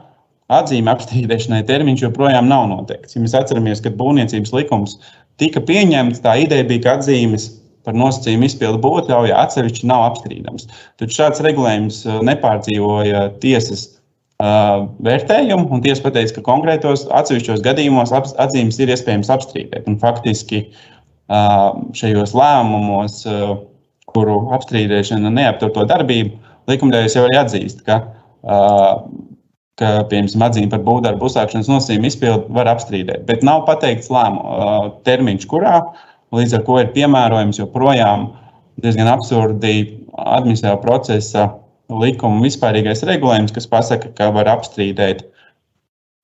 atzīme 0.58 0.92
apstrīdēšanai 0.92 1.62
termiņš 1.68 2.06
joprojām 2.06 2.50
nav 2.50 2.68
noteikts. 2.70 3.16
Ja 3.16 3.24
mēs 3.24 3.34
atceramies, 3.38 3.82
ka 3.84 3.94
būvniecības 3.96 4.54
likums 4.56 4.98
tika 5.40 5.62
pieņemts, 5.64 6.22
tā 6.24 6.36
ideja 6.44 6.66
bija, 6.68 6.84
ka 6.84 6.96
atzīmes 7.00 7.48
par 7.86 7.96
nosacījumu 7.98 8.46
izpildu 8.46 8.78
būvotļauja 8.84 9.40
atsevišķi 9.42 9.88
nav 9.90 10.04
apstrīdams. 10.12 10.68
Tad 11.02 11.14
šāds 11.14 11.42
regulējums 11.42 12.04
nepārdzīvoja 12.28 13.24
tiesas 13.42 13.88
uh, 13.88 14.86
vērtējumu, 15.02 15.66
un 15.74 15.82
tiesa 15.82 16.04
pateica, 16.06 16.36
ka 16.36 16.46
konkrētos 16.46 17.08
atsevišķos 17.10 17.64
gadījumos 17.64 18.14
atzīmes 18.14 18.78
ir 18.82 18.92
iespējams 18.94 19.32
apstrīdēt. 19.34 19.88
Un 19.90 19.98
faktiski 20.02 20.66
šajos 21.96 22.34
lēmumos, 22.36 23.22
kuru 24.12 24.38
apstrīdēšana 24.52 25.30
neaptur 25.32 25.72
to 25.72 25.86
darbību, 25.88 26.34
likumdevējs 26.68 27.16
jau 27.16 27.24
arī 27.28 27.38
atzīst, 27.40 27.84
ka, 27.86 28.02
ka 29.80 30.04
piemēram, 30.10 30.44
atzīme 30.46 30.70
par 30.72 30.82
būvdarbu 30.86 31.28
uzsākšanas 31.28 31.70
nosacījumu 31.70 32.10
izpildu 32.10 32.56
var 32.56 32.70
apstrīdēt. 32.74 33.24
Bet 33.28 33.44
nav 33.46 33.64
pateikts 33.68 34.10
lēmu 34.12 34.42
termiņš, 35.06 35.48
kurā 35.50 35.78
līdz 36.36 36.58
ar 36.58 36.66
to 36.66 36.78
ir 36.80 36.92
piemērojams 36.96 37.60
joprojām 37.60 38.28
diezgan 38.82 39.10
absurdi 39.12 39.74
administratīvā 40.12 40.78
procesa 40.82 41.48
likuma 41.92 42.44
vispārīgais 42.44 43.04
regulējums, 43.08 43.52
kas 43.52 43.68
pasaka, 43.68 44.12
ka 44.16 44.30
var 44.34 44.48
apstrīdēt 44.52 45.24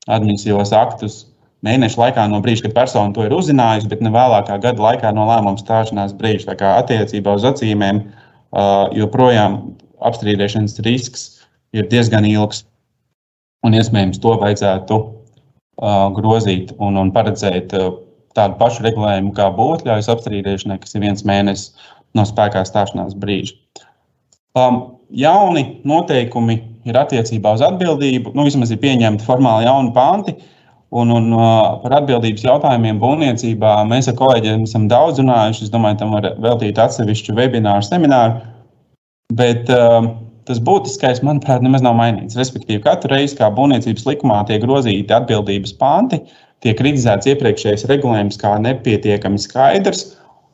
administratīvos 0.08 0.72
aktus 0.76 1.18
mēnešu 1.66 2.00
laikā 2.00 2.24
no 2.30 2.40
brīža, 2.44 2.68
kad 2.68 2.76
persona 2.76 3.12
to 3.14 3.24
ir 3.26 3.34
uzzinājusi, 3.34 3.90
bet 3.90 4.04
ne 4.04 4.12
vēlākā 4.14 4.60
gada 4.62 4.84
laikā 4.84 5.12
no 5.16 5.26
lēmuma 5.28 5.60
stāšanās 5.60 6.14
brīža. 6.18 6.52
Tā 6.52 6.56
kā 6.60 6.76
attiecībā 6.82 7.34
uz 7.36 7.46
acīmēm 7.48 8.04
joprojām 8.96 9.58
apstrīdēšanas 10.08 10.78
risks 10.86 11.28
ir 11.76 11.88
diezgan 11.90 12.26
ilgs. 12.28 12.64
Un 13.66 13.74
iespējams, 13.74 14.20
to 14.22 14.34
vajadzētu 14.40 14.98
grozīt 16.18 16.74
un, 16.82 16.98
un 16.98 17.10
paredzēt 17.14 17.74
tādu 18.38 18.58
pašu 18.58 18.84
regulējumu 18.86 19.32
kā 19.34 19.48
būvotļaujas 19.54 20.10
apstrīdēšanai, 20.14 20.78
kas 20.82 20.94
ir 20.94 21.04
viens 21.06 21.24
mēnesis 21.26 21.72
no 22.18 22.24
spēkā 22.26 22.64
stāšanās 22.66 23.16
brīža. 23.18 23.56
Um, 24.58 24.78
jauni 25.10 25.80
noteikumi 25.86 26.58
ir 26.88 26.98
attiecībā 26.98 27.52
uz 27.54 27.62
atbildību. 27.66 28.32
Nu, 28.34 28.46
vismaz 28.46 28.72
ir 28.74 28.80
pieņemti 28.82 29.26
formāli 29.26 29.68
jauni 29.68 29.92
panti, 29.94 30.34
uh, 30.34 30.54
Un, 30.88 31.10
un 31.12 31.34
par 31.82 31.98
atbildības 31.98 32.46
jautājumiem 32.46 32.96
būvniecībā 33.02 33.74
mēs 33.90 34.06
ar 34.08 34.14
kolēģiem 34.16 34.62
esam 34.64 34.86
daudz 34.88 35.20
runājuši. 35.20 35.66
Es 35.66 35.72
domāju, 35.72 35.98
tam 36.00 36.14
var 36.16 36.30
veltīt 36.40 36.80
atsevišķu 36.80 37.34
webināru, 37.36 37.84
semināru. 37.84 38.38
Bet 39.36 39.68
uh, 39.68 40.08
tas 40.48 40.60
būtiskais, 40.64 41.22
manuprāt, 41.26 41.64
nemaz 41.64 41.84
nav 41.84 41.96
mainīts. 41.98 42.38
Respektīvi, 42.38 42.82
katru 42.84 43.12
reizi, 43.14 43.36
kā 43.38 43.50
būvniecības 43.54 44.06
likumā 44.08 44.42
tiek 44.48 44.62
grozīti 44.64 45.14
atbildības 45.14 45.74
panti, 45.80 46.22
tiek 46.64 46.78
kritizēts 46.80 47.28
iepriekšējais 47.30 47.86
regulējums 47.90 48.40
kā 48.40 48.56
nepietiekami 48.64 49.40
skaidrs. 49.42 50.08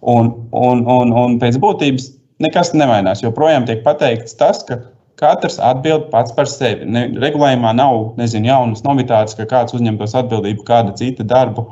Un, 0.05 0.35
un, 0.53 0.83
un, 0.91 1.15
un 1.17 1.39
pēc 1.41 1.57
būtības 1.63 2.11
nekas 2.45 2.75
nemainās. 2.77 3.23
Joprojām 3.25 3.65
tiek 3.69 3.81
pateikts 3.87 4.37
tas, 4.37 4.61
ka 4.69 4.83
Katrs 5.15 5.61
atbild 5.63 6.09
pats 6.11 6.35
par 6.35 6.49
sevi. 6.51 6.87
Ne, 6.91 7.07
regulējumā 7.23 7.71
nav 7.79 8.17
nezinu, 8.19 8.51
jaunas 8.51 8.83
novitātes, 8.87 9.37
ka 9.39 9.47
kāds 9.51 9.77
uzņemtos 9.77 10.17
atbildību 10.19 10.67
kāda 10.67 10.95
cita 10.99 11.27
darbu 11.31 11.69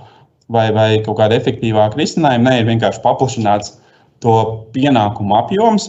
vai, 0.53 0.69
vai 0.75 0.89
kaut 1.03 1.19
kāda 1.19 1.41
efektīvāka 1.41 1.99
risinājuma. 1.99 2.47
Nē, 2.47 2.61
ir 2.61 2.71
vienkārši 2.71 3.03
paplašināts 3.03 3.75
to 4.23 4.37
pienākumu 4.77 5.35
apjoms 5.41 5.89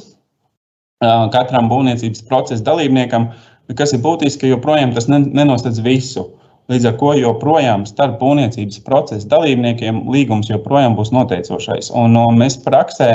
katram 1.33 1.69
būvniecības 1.71 2.23
procesa 2.29 2.63
dalībniekam, 2.67 3.29
kas 3.77 3.93
ir 3.95 4.01
būtiski, 4.03 4.45
ka 4.45 4.53
joprojām 4.55 4.95
tas 4.95 5.09
nenosedz 5.09 5.81
visu. 5.83 6.27
Līdz 6.71 6.87
ar 6.87 6.93
to 6.99 7.13
joprojām 7.19 7.83
starp 7.87 8.21
būvniecības 8.21 8.79
procesa 8.85 9.27
dalībniekiem 9.33 10.05
līgums 10.11 10.51
joprojām 10.51 10.95
būs 10.95 11.11
noteicošais. 11.11 11.91
Un, 11.91 12.15
un 12.15 12.39
mēs 12.39 12.55
praksē 12.63 13.09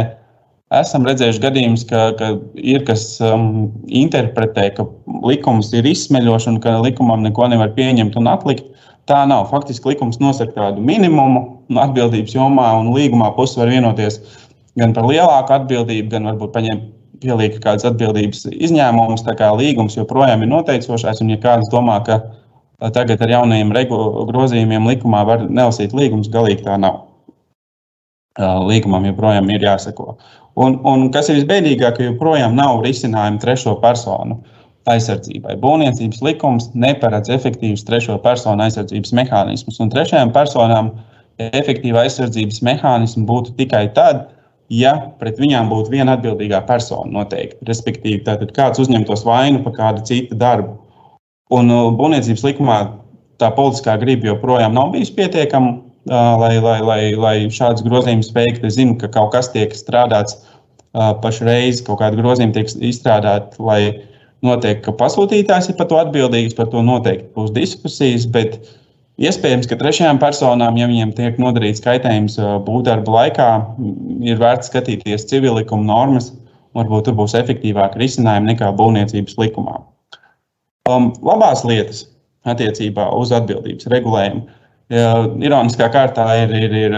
esam 0.76 1.06
redzējuši 1.08 1.40
gadījumus, 1.40 1.84
ka, 1.88 2.10
ka 2.18 2.34
ir 2.60 2.84
kas 2.88 3.14
um, 3.24 3.70
interpretē, 3.88 4.68
ka 4.76 4.84
likums 5.24 5.72
ir 5.72 5.88
izsmeļošs 5.88 6.50
un 6.52 6.60
ka 6.64 6.76
likumam 6.84 7.24
neko 7.24 7.48
nevar 7.48 7.72
pieņemt 7.76 8.18
un 8.20 8.28
atlikt. 8.34 8.68
Tā 9.08 9.22
nav. 9.24 9.46
Faktiski 9.48 9.94
likums 9.94 10.18
nosaka 10.20 10.52
tādu 10.52 10.82
minimumu 10.84 11.46
atbildības 11.80 12.34
jomā, 12.36 12.66
un 12.76 12.92
līgumā 12.92 13.30
puses 13.38 13.56
var 13.56 13.72
vienoties 13.72 14.20
gan 14.76 14.92
par 14.92 15.08
lielāku 15.08 15.54
atbildību, 15.56 16.10
gan 16.12 16.28
varbūt 16.28 16.52
paņemt 16.52 16.82
pielikt 17.22 17.60
kādas 17.64 17.86
atbildības 17.88 18.46
izņēmumus. 18.52 19.24
Tā 19.26 19.34
kā 19.38 19.50
līgums 19.56 19.98
joprojām 19.98 20.44
ir 20.44 20.52
noteicošais, 20.52 21.22
un 21.24 21.32
ja 21.34 21.40
kāds 21.42 21.70
domā, 21.72 21.98
ka 22.06 22.20
tagad 22.94 23.22
ar 23.24 23.34
jaunajiem 23.34 23.72
grozījumiem 24.30 24.86
likumā 24.92 25.24
var 25.26 25.46
nelasīt 25.48 25.96
līgumus, 25.96 26.30
galīgi 26.34 26.66
tā 26.68 26.78
nav. 26.80 27.04
Līgumam 28.38 29.06
joprojām 29.08 29.50
ir 29.50 29.64
jāseko. 29.66 30.14
Un, 30.58 30.78
un 30.86 31.08
kas 31.14 31.30
ir 31.30 31.40
visbēdīgāk, 31.40 31.98
ka 31.98 32.06
joprojām 32.06 32.54
nav 32.58 32.84
risinājumu 32.84 33.42
trešo 33.42 33.76
personu 33.82 34.38
aizsardzībai. 34.88 35.58
Būvniecības 35.60 36.22
likums 36.24 36.70
neparedz 36.74 37.30
efektīvus 37.34 37.84
trešo 37.86 38.16
personu 38.22 38.64
aizsardzības 38.64 39.14
mehānismus, 39.18 39.78
un 39.82 39.90
trešajām 39.92 40.32
personām 40.34 40.92
efektīva 41.38 42.06
aizsardzības 42.06 42.62
mehānismi 42.66 43.26
būtu 43.28 43.54
tikai 43.58 43.88
tad, 43.94 44.26
ja 44.26 44.37
pret 45.18 45.38
viņām 45.40 45.70
būtu 45.70 45.92
viena 45.92 46.16
atbildīgā 46.18 46.60
persona 46.68 47.10
noteikti. 47.10 47.64
Respektīvi, 47.68 48.22
tātad 48.26 48.52
kāds 48.56 48.80
uzņemtos 48.82 49.24
vainu 49.24 49.62
par 49.64 49.76
kādu 49.78 50.04
citu 50.04 50.36
darbu. 50.36 50.76
Un 51.50 51.72
uh, 51.72 51.88
būvniecības 51.96 52.44
likumā 52.44 52.78
tā 53.40 53.48
politiskā 53.56 53.96
griba 54.00 54.32
joprojām 54.32 54.74
nav 54.76 54.92
bijusi 54.92 55.14
pietiekama, 55.16 55.78
uh, 55.78 56.34
lai, 56.42 56.58
lai, 56.60 56.78
lai, 56.84 57.00
lai 57.16 57.36
šādus 57.48 57.86
grozījumus 57.86 58.32
veiktu. 58.36 58.66
Es 58.68 58.76
zinu, 58.76 58.98
ka 59.00 59.08
kaut 59.08 59.32
kas 59.32 59.48
tiek 59.54 59.72
strādāts 59.72 60.36
uh, 60.36 61.14
pašreiz, 61.22 61.80
kaut 61.86 62.02
kāda 62.02 62.20
grozījuma 62.20 62.58
tiek 62.58 62.74
izstrādāta, 62.90 63.56
lai 63.62 63.80
noteikti, 64.44 64.84
ka 64.84 64.94
pasūtītājs 65.00 65.72
ir 65.72 65.78
par 65.78 65.88
to 65.90 65.96
atbildīgs, 66.02 66.56
par 66.58 66.68
to 66.72 66.84
noteikti 66.84 67.32
būs 67.38 67.54
diskusijas. 67.56 68.28
Bet 68.28 68.60
Iespējams, 69.18 69.66
ka 69.66 69.78
trešajām 69.80 70.20
personām, 70.22 70.76
ja 70.78 70.86
viņiem 70.86 71.10
tiek 71.16 71.40
nodarīts 71.42 71.82
kaitējums 71.82 72.36
būvdarba 72.66 73.14
laikā, 73.16 73.48
ir 74.22 74.38
vērts 74.38 74.70
skatīties 74.70 75.26
civilikuma 75.26 75.88
normas. 75.88 76.30
Varbūt 76.78 77.08
tur 77.08 77.16
būs 77.18 77.34
efektīvāki 77.34 77.98
risinājumi 77.98 78.52
nekā 78.52 78.68
būvniecības 78.78 79.34
likumā. 79.40 79.80
Um, 80.86 81.10
labās 81.24 81.64
lietas 81.66 82.04
attiecībā 82.46 83.08
uz 83.18 83.32
atbildības 83.34 83.90
regulējumu. 83.90 84.44
Ja, 84.94 85.26
ironiskā 85.44 85.90
kārtā 85.92 86.28
ir, 86.44 86.54
ir, 86.54 86.76
ir 86.86 86.96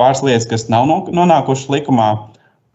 pāris 0.00 0.24
lietas, 0.24 0.48
kas 0.48 0.66
nav 0.72 0.88
nonākušas 0.88 1.68
likumā. 1.74 2.08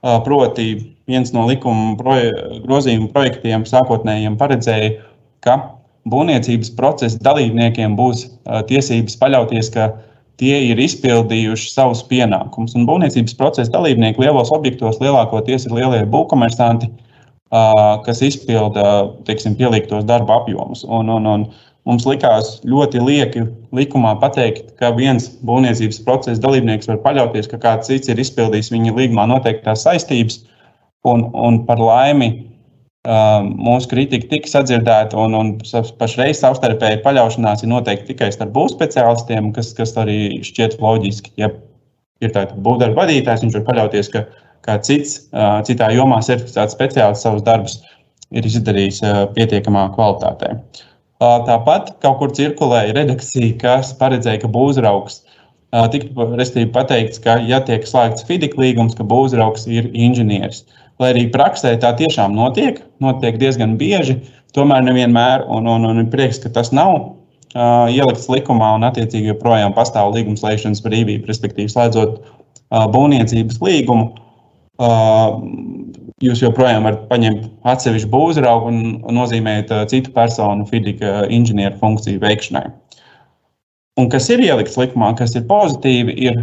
Proti, 0.03 0.67
viens 1.07 1.31
no 1.33 1.47
likuma 1.47 1.95
proje, 1.99 2.31
grozījuma 2.65 3.09
projektiem 3.15 3.63
sākotnējiem 3.67 4.35
paredzēja, 4.39 4.97
ka 5.43 5.57
būvniecības 6.09 6.73
procesa 6.77 7.19
dalībniekiem 7.23 7.95
būs 7.99 8.25
tiesības 8.69 9.15
paļauties, 9.21 9.69
ka 9.73 9.91
tie 10.41 10.55
ir 10.69 10.79
izpildījuši 10.81 11.71
savus 11.71 12.03
pienākumus. 12.09 12.75
Un 12.77 12.87
būvniecības 12.89 13.35
procesa 13.39 13.71
dalībnieki 13.75 14.23
lielos 14.23 14.51
objektos 14.55 14.99
lielākoties 15.03 15.67
ir 15.67 15.75
lielie 15.77 16.03
būvkomersanti, 16.09 16.89
kas 18.05 18.23
izpilda 18.25 18.87
teiksim, 19.27 19.55
pieliktos 19.59 20.07
darba 20.09 20.41
apjomus. 20.41 20.83
Un, 20.89 21.11
un, 21.13 21.27
un 21.29 21.45
mums 21.87 22.07
likās 22.09 22.57
ļoti 22.67 23.03
lieki 23.03 23.45
likumā 23.75 24.15
pateikt, 24.21 24.73
ka 24.79 24.91
viens 24.97 25.29
būvniecības 25.45 26.01
procesa 26.05 26.41
dalībnieks 26.43 26.89
var 26.89 27.03
paļauties, 27.05 27.51
ka 27.51 27.61
kāds 27.61 27.91
cits 27.91 28.11
ir 28.11 28.19
izpildījis 28.19 28.73
viņa 28.73 28.97
līgumā 28.97 29.27
noteiktās 29.29 29.85
saistības. 29.85 30.41
Un, 31.03 31.27
un 31.35 31.65
par 31.67 31.81
laimi 31.83 32.52
mūsu 33.03 33.89
kritika 33.91 34.29
tika 34.31 34.47
sadzirdēta, 34.47 35.17
un, 35.19 35.33
un 35.35 35.47
pašreiz 35.99 36.39
savstarpēji 36.39 37.01
paļaušanās 37.03 37.63
ir 37.63 37.69
noteikti 37.69 38.13
tikai 38.13 38.31
starp 38.31 38.53
būvniecības 38.55 38.77
speciālistiem, 38.77 39.51
kas, 39.51 39.73
kas 39.75 39.91
arī 39.99 40.39
šķiet 40.43 40.79
loģiski. 40.79 41.33
Ja 41.37 41.49
ir 42.23 42.31
tāds 42.31 42.55
būvdarba 42.55 43.03
vadītājs, 43.03 43.43
viņš 43.43 43.57
var 43.59 43.65
paļauties, 43.67 44.09
ka 44.13 44.23
kāds 44.63 44.87
cits, 44.87 45.17
citā 45.67 45.89
jomā 45.91 46.21
certificēts 46.23 46.77
speciālists 46.77 47.27
savus 47.27 47.43
darbus 47.43 47.81
ir 48.31 48.47
izdarījis 48.47 49.01
pietiekamā 49.35 49.89
kvalitātē. 49.97 50.55
Tāpat 51.19 51.97
kaut 52.03 52.17
kur 52.21 52.31
cirkulēja 52.35 52.95
redakcija, 52.95 53.57
kas 53.59 53.91
paredzēja, 53.99 54.45
ka 54.45 54.51
būvzraugs 54.51 55.25
tika 55.91 56.65
pateikts, 56.71 57.19
ka, 57.19 57.35
ja 57.43 57.59
tiek 57.67 57.83
slēgts 57.87 58.23
FIDIK 58.29 58.55
līgums, 58.61 58.95
ka 58.95 59.03
būvzraugs 59.03 59.67
ir 59.67 59.91
inženieris. 59.91 60.63
Uh, 60.63 60.82
Lai 61.03 61.11
arī 61.11 61.25
praksē 61.33 61.73
tā 61.83 61.91
tiešām 61.99 62.35
notiek, 62.37 62.79
notiek 63.03 63.35
diezgan 63.41 63.75
bieži, 63.79 64.21
tomēr 64.55 64.85
nevienmēr, 64.85 65.43
un, 65.51 65.67
un, 65.67 65.89
un 65.89 65.99
ir 66.05 66.09
prieks, 66.13 66.39
ka 66.39 66.51
tas 66.55 66.71
nav 66.75 66.93
uh, 66.95 67.91
ielikts 67.91 68.29
likumā 68.31 68.75
un 68.77 68.87
attiecīgi 68.87 69.33
joprojām 69.33 69.75
pastāv 69.75 70.13
līgums 70.15 70.45
lēšanas 70.45 70.83
brīvība, 70.85 71.27
respektīvi 71.27 71.73
slēdzot 71.73 72.21
uh, 72.21 72.85
būvniecības 72.93 73.59
līgumu. 73.65 74.13
Uh, 74.81 75.43
jūs 76.23 76.41
joprojām 76.41 76.87
varat 76.87 77.03
paņemt 77.11 77.45
atsevišķu 77.67 78.09
būvzraugu 78.09 78.71
un 78.71 79.17
nozīmēt 79.17 79.73
uh, 79.73 79.83
citu 79.91 80.13
personu 80.15 80.65
fizika 80.69 81.27
inženieru 81.27 81.77
funkciju 81.81 82.23
veikšanai. 82.23 82.69
Un 84.01 84.09
kas 84.09 84.31
ir 84.33 84.41
ielikts 84.41 84.79
likumā, 84.79 85.11
kas 85.19 85.35
ir 85.37 85.45
pozitīvi, 85.49 86.15
ir 86.25 86.39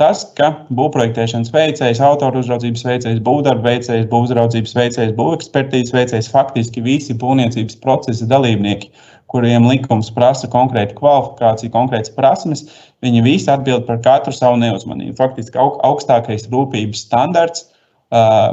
tas, 0.00 0.24
ka 0.38 0.50
būvprojektēšanas 0.74 1.52
veicējs, 1.54 2.00
autoru 2.04 2.40
uzraudzības 2.42 2.84
veicējs, 2.88 3.22
būvdarba 3.24 3.70
veicējs, 3.70 4.06
būvuzraudzības 4.12 4.76
veicējs, 4.78 5.16
būvekspertīzes 5.18 5.96
veicējs, 5.96 6.30
faktiski 6.32 6.84
visi 6.84 7.16
būvniecības 7.18 7.76
procesa 7.84 8.28
dalībnieki, 8.30 8.92
kuriem 9.32 9.66
likums 9.68 10.10
prasa 10.12 10.48
konkrētu 10.52 10.96
kvalifikāciju, 10.98 11.72
konkrētas 11.72 12.12
prasmes, 12.16 12.66
viņi 13.04 13.24
visi 13.24 13.50
atbild 13.52 13.86
par 13.88 14.00
katru 14.04 14.34
savu 14.36 14.60
neuzmanību. 14.60 15.16
Faktiski 15.20 15.60
augstākais 15.60 16.48
rūpības 16.52 17.06
standarts 17.08 17.68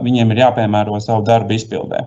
viņiem 0.06 0.32
ir 0.32 0.46
jāpiemēro 0.46 1.00
savu 1.04 1.26
darbu 1.28 1.58
izpildē. 1.58 2.06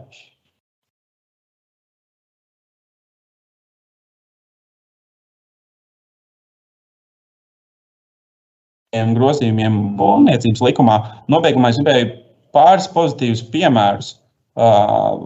Grozījumiem 8.93 9.79
būvniecības 9.99 10.63
likumā. 10.67 10.99
Nobeigumā 11.33 11.73
es 11.73 11.81
gribēju 11.81 12.11
pāris 12.53 12.89
pozitīvus 12.93 13.43
piemērus, 13.53 14.15
uh, 14.61 15.17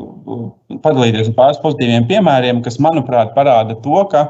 padalīties 0.85 1.33
ar 1.33 1.39
pāris 1.39 1.63
pozitīviem 1.65 2.07
piemēriem, 2.11 2.63
kas, 2.63 2.79
manuprāt, 2.83 3.35
parāda 3.35 3.79
to, 3.83 4.03
ka, 4.13 4.27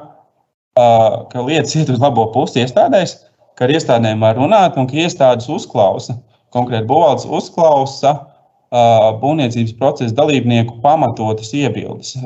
uh, 0.81 1.27
ka 1.33 1.45
lietas 1.45 1.77
iet 1.77 1.93
uz 1.93 2.01
labo 2.01 2.29
pusi 2.33 2.63
iestādēs, 2.65 3.19
ka 3.57 3.67
ar 3.69 3.75
iestādēm 3.77 4.25
var 4.25 4.41
runāt 4.41 4.79
un 4.81 4.89
ka 4.89 4.97
iestādes 5.05 5.51
uzklausa, 5.53 6.17
konkrēti 6.57 6.89
būvvaldes 6.89 7.29
uzklausa 7.29 8.15
uh, 8.17 9.13
būvniecības 9.21 9.77
procesa 9.77 10.17
dalībnieku 10.17 10.81
pamatotas 10.85 11.53
iebildes 11.57 12.17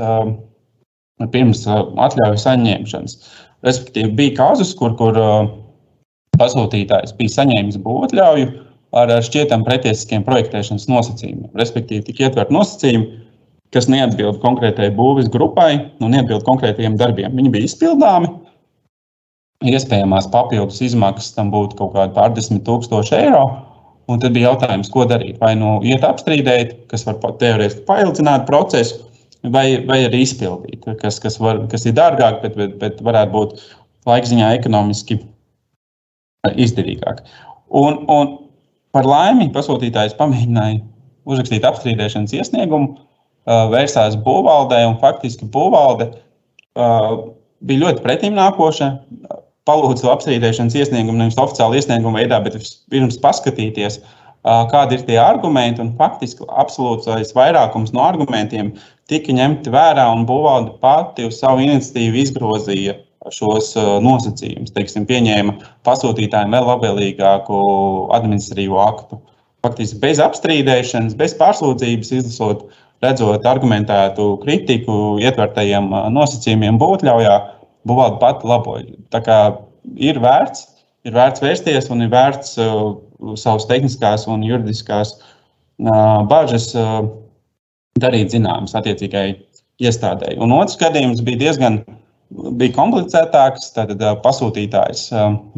pirms 1.29 1.67
atļauju 1.69 2.39
saņemšanas. 2.41 3.17
Respektīvi, 3.67 4.15
bija 4.17 4.37
kazus, 4.39 4.71
kur, 4.79 4.95
kur 4.97 5.19
pasūtītājs 6.41 7.15
bija 7.19 7.37
saņēmis 7.37 7.79
būvotļauju 7.85 8.51
ar 9.01 9.13
šķietam 9.23 9.65
pretiesiskiem 9.67 10.25
projektēšanas 10.27 10.89
nosacījumiem. 10.91 11.51
Respektīvi, 11.59 12.09
tika 12.09 12.27
ietverti 12.27 12.57
nosacījumi, 12.57 13.21
kas 13.75 13.87
neatbild 13.91 14.41
konkrētajai 14.43 14.93
būvis 14.97 15.31
grupai 15.31 15.73
un 16.03 16.15
neatbild 16.15 16.43
konkrētajiem 16.47 16.97
darbiem. 16.99 17.37
Viņi 17.39 17.53
bija 17.55 17.71
izpildāmi. 17.71 18.33
Iespējamās 19.71 20.31
papildus 20.33 20.81
izmaksas 20.83 21.35
tam 21.37 21.53
būtu 21.53 21.77
kaut 21.79 21.93
kādi 21.95 22.17
pārdesmit 22.17 22.65
tūkstoši 22.67 23.19
eiro. 23.19 23.45
Un 24.11 24.19
tad 24.19 24.35
bija 24.35 24.49
jautājums, 24.49 24.91
ko 24.91 25.05
darīt. 25.07 25.37
Vai 25.39 25.53
nu 25.61 25.77
iet 25.87 26.03
apstrīdēt, 26.07 26.73
kas 26.91 27.05
var 27.07 27.21
teorētiski 27.21 27.85
paildzināt 27.87 28.49
procesu, 28.49 29.05
vai, 29.55 29.85
vai 29.87 30.01
arī 30.09 30.25
izpildīt, 30.25 30.89
kas, 30.99 31.21
kas, 31.23 31.39
var, 31.39 31.61
kas 31.71 31.87
ir 31.87 31.95
dārgāk, 32.01 32.41
bet, 32.43 32.57
bet, 32.59 32.75
bet 32.81 33.05
varētu 33.07 33.37
būt 33.37 33.63
laikziņā 34.09 34.51
ekonomiski 34.57 35.21
izdevīgāk. 36.49 37.25
Un, 37.77 38.01
un 38.11 38.33
par 38.95 39.07
laimi 39.07 39.51
pasūtītājs 39.55 40.17
pamēģināja 40.19 40.81
uzrakstīt 41.31 41.67
apstrīdēšanas 41.69 42.35
iesniegumu, 42.39 42.97
vērsās 43.47 44.17
būvvaldē, 44.25 44.83
un 44.89 44.97
faktiski 45.03 45.49
būvvalde 45.53 46.11
bija 46.75 47.83
ļoti 47.85 48.05
pretim 48.05 48.39
nākoša. 48.39 48.95
Palūdzu 49.69 50.09
apstrīdēšanas 50.11 50.75
iesniegumu 50.81 51.21
nevis 51.21 51.39
oficiāli 51.39 51.79
iesniegumu 51.79 52.17
veidā, 52.19 52.41
bet 52.43 52.57
pirms 52.91 53.19
paskatīties, 53.21 54.01
kādi 54.73 54.97
ir 54.97 55.05
tie 55.07 55.19
argumenti. 55.21 55.85
Faktiski 56.01 56.49
absolūtais 56.49 57.35
vairākums 57.37 57.93
no 57.95 58.03
argumentiem 58.07 58.73
tika 59.13 59.37
ņemti 59.37 59.71
vērā, 59.75 60.09
un 60.17 60.25
būvvalde 60.27 60.79
pati 60.83 61.29
uz 61.29 61.39
savu 61.43 61.63
iniciatīvu 61.67 62.23
izgrozīja 62.25 62.97
šos 63.29 63.75
uh, 63.77 63.99
nosacījumus. 64.05 64.73
Teiksim, 64.77 65.05
pieņēma 65.09 65.57
pasūtītājiem 65.87 66.57
vēl 66.57 66.69
labvēlīgāku 66.73 67.59
administratīvo 68.17 68.81
aktu. 68.83 69.21
faktiski 69.61 69.99
bez 70.01 70.21
apstrīdēšanas, 70.25 71.17
bez 71.21 71.35
pārsūdzības 71.37 72.13
izlasot, 72.17 72.63
redzot 73.05 73.45
argumentētu 73.45 74.39
kritiku 74.45 75.19
ietvertajiem 75.21 75.91
nosacījumiem 76.17 76.79
būtļaujā, 76.81 77.37
būvāda 77.89 78.17
pati 78.21 78.49
laboja. 78.49 78.97
Tā 79.13 79.21
kā 79.25 79.39
ir 79.97 80.21
vērts, 80.21 80.67
ir 81.05 81.17
vērts 81.17 81.45
vērsties 81.45 81.91
un 81.93 82.07
ir 82.07 82.13
vērts 82.13 82.57
uh, 82.61 82.97
savas 83.37 83.69
tehniskās 83.69 84.27
un 84.29 84.45
juridiskās 84.45 85.17
uh, 85.19 86.25
bažas 86.29 86.73
uh, 86.77 87.05
darīt 88.01 88.33
zināmas 88.33 88.77
attiecīgai 88.77 89.29
iestādēji. 89.81 90.39
Un 90.41 90.53
otrs 90.57 90.79
gadījums 90.81 91.25
bija 91.25 91.41
diezgan 91.47 91.81
bija 92.31 92.75
komplicētāks. 92.77 93.73
Tad 93.77 93.95
pasūtītājs 94.25 95.09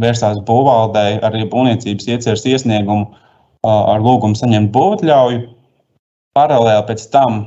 vērsās 0.02 0.42
būvvaldē 0.48 1.06
ar 1.24 1.40
būvniecības 1.52 2.08
ieceres 2.16 2.46
iesniegumu 2.48 3.10
ar 3.68 4.02
lūgumu 4.02 4.38
saņemt 4.38 4.72
būvotļauju. 4.74 5.42
Paralēli 6.36 6.86
pēc 6.88 7.04
tam 7.12 7.42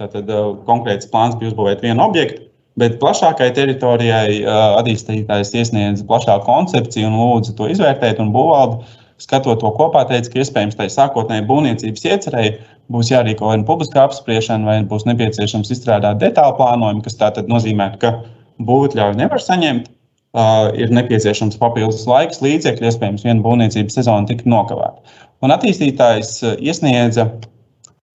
tātad, 0.00 0.30
konkrēts 0.64 1.10
plāns 1.12 1.36
bija 1.36 1.52
uzbūvēt 1.52 1.82
vienu 1.84 2.06
objektu, 2.06 2.46
bet 2.80 2.96
plašākai 3.02 3.50
teritorijai 3.56 4.40
attīstītājs 4.48 5.52
iesniedz 5.60 6.06
plašāku 6.08 6.48
koncepciju 6.48 7.10
un 7.10 7.18
lūdza 7.20 7.54
to 7.58 7.68
izvērtēt. 7.68 8.22
Būvvalde, 8.32 8.80
skatot 9.20 9.60
to 9.60 9.72
kopā, 9.76 10.06
teica, 10.08 10.32
ka 10.32 10.40
iespējams 10.40 10.78
tai 10.78 10.88
sākotnēji 10.88 11.44
būvniecības 11.50 12.06
iecerēji 12.08 12.56
būs 12.90 13.12
jārīko 13.12 13.52
vai 13.52 13.60
nu 13.60 13.68
publiskā 13.68 14.06
apspriešana, 14.08 14.66
vai 14.66 14.78
būs 14.88 15.04
nepieciešams 15.06 15.70
izstrādāt 15.76 16.22
detālu 16.24 16.56
plānojumu, 16.56 17.04
kas 17.04 17.20
tātad 17.20 17.50
nozīmē, 17.52 17.92
ka 18.00 18.16
būvotļauju 18.66 19.18
nevar 19.20 19.42
saņemt. 19.44 19.88
Uh, 20.30 20.68
ir 20.78 20.92
nepieciešams 20.94 21.56
papildus 21.58 22.04
laiks, 22.06 22.38
līdzekļi, 22.38 22.86
iespējams, 22.86 23.24
viena 23.26 23.42
būvniecības 23.42 23.96
sezona 23.98 24.28
tika 24.28 24.46
nokavēta. 24.46 25.16
Un 25.42 25.50
attīstītājs 25.50 26.36
iesniedza 26.62 27.24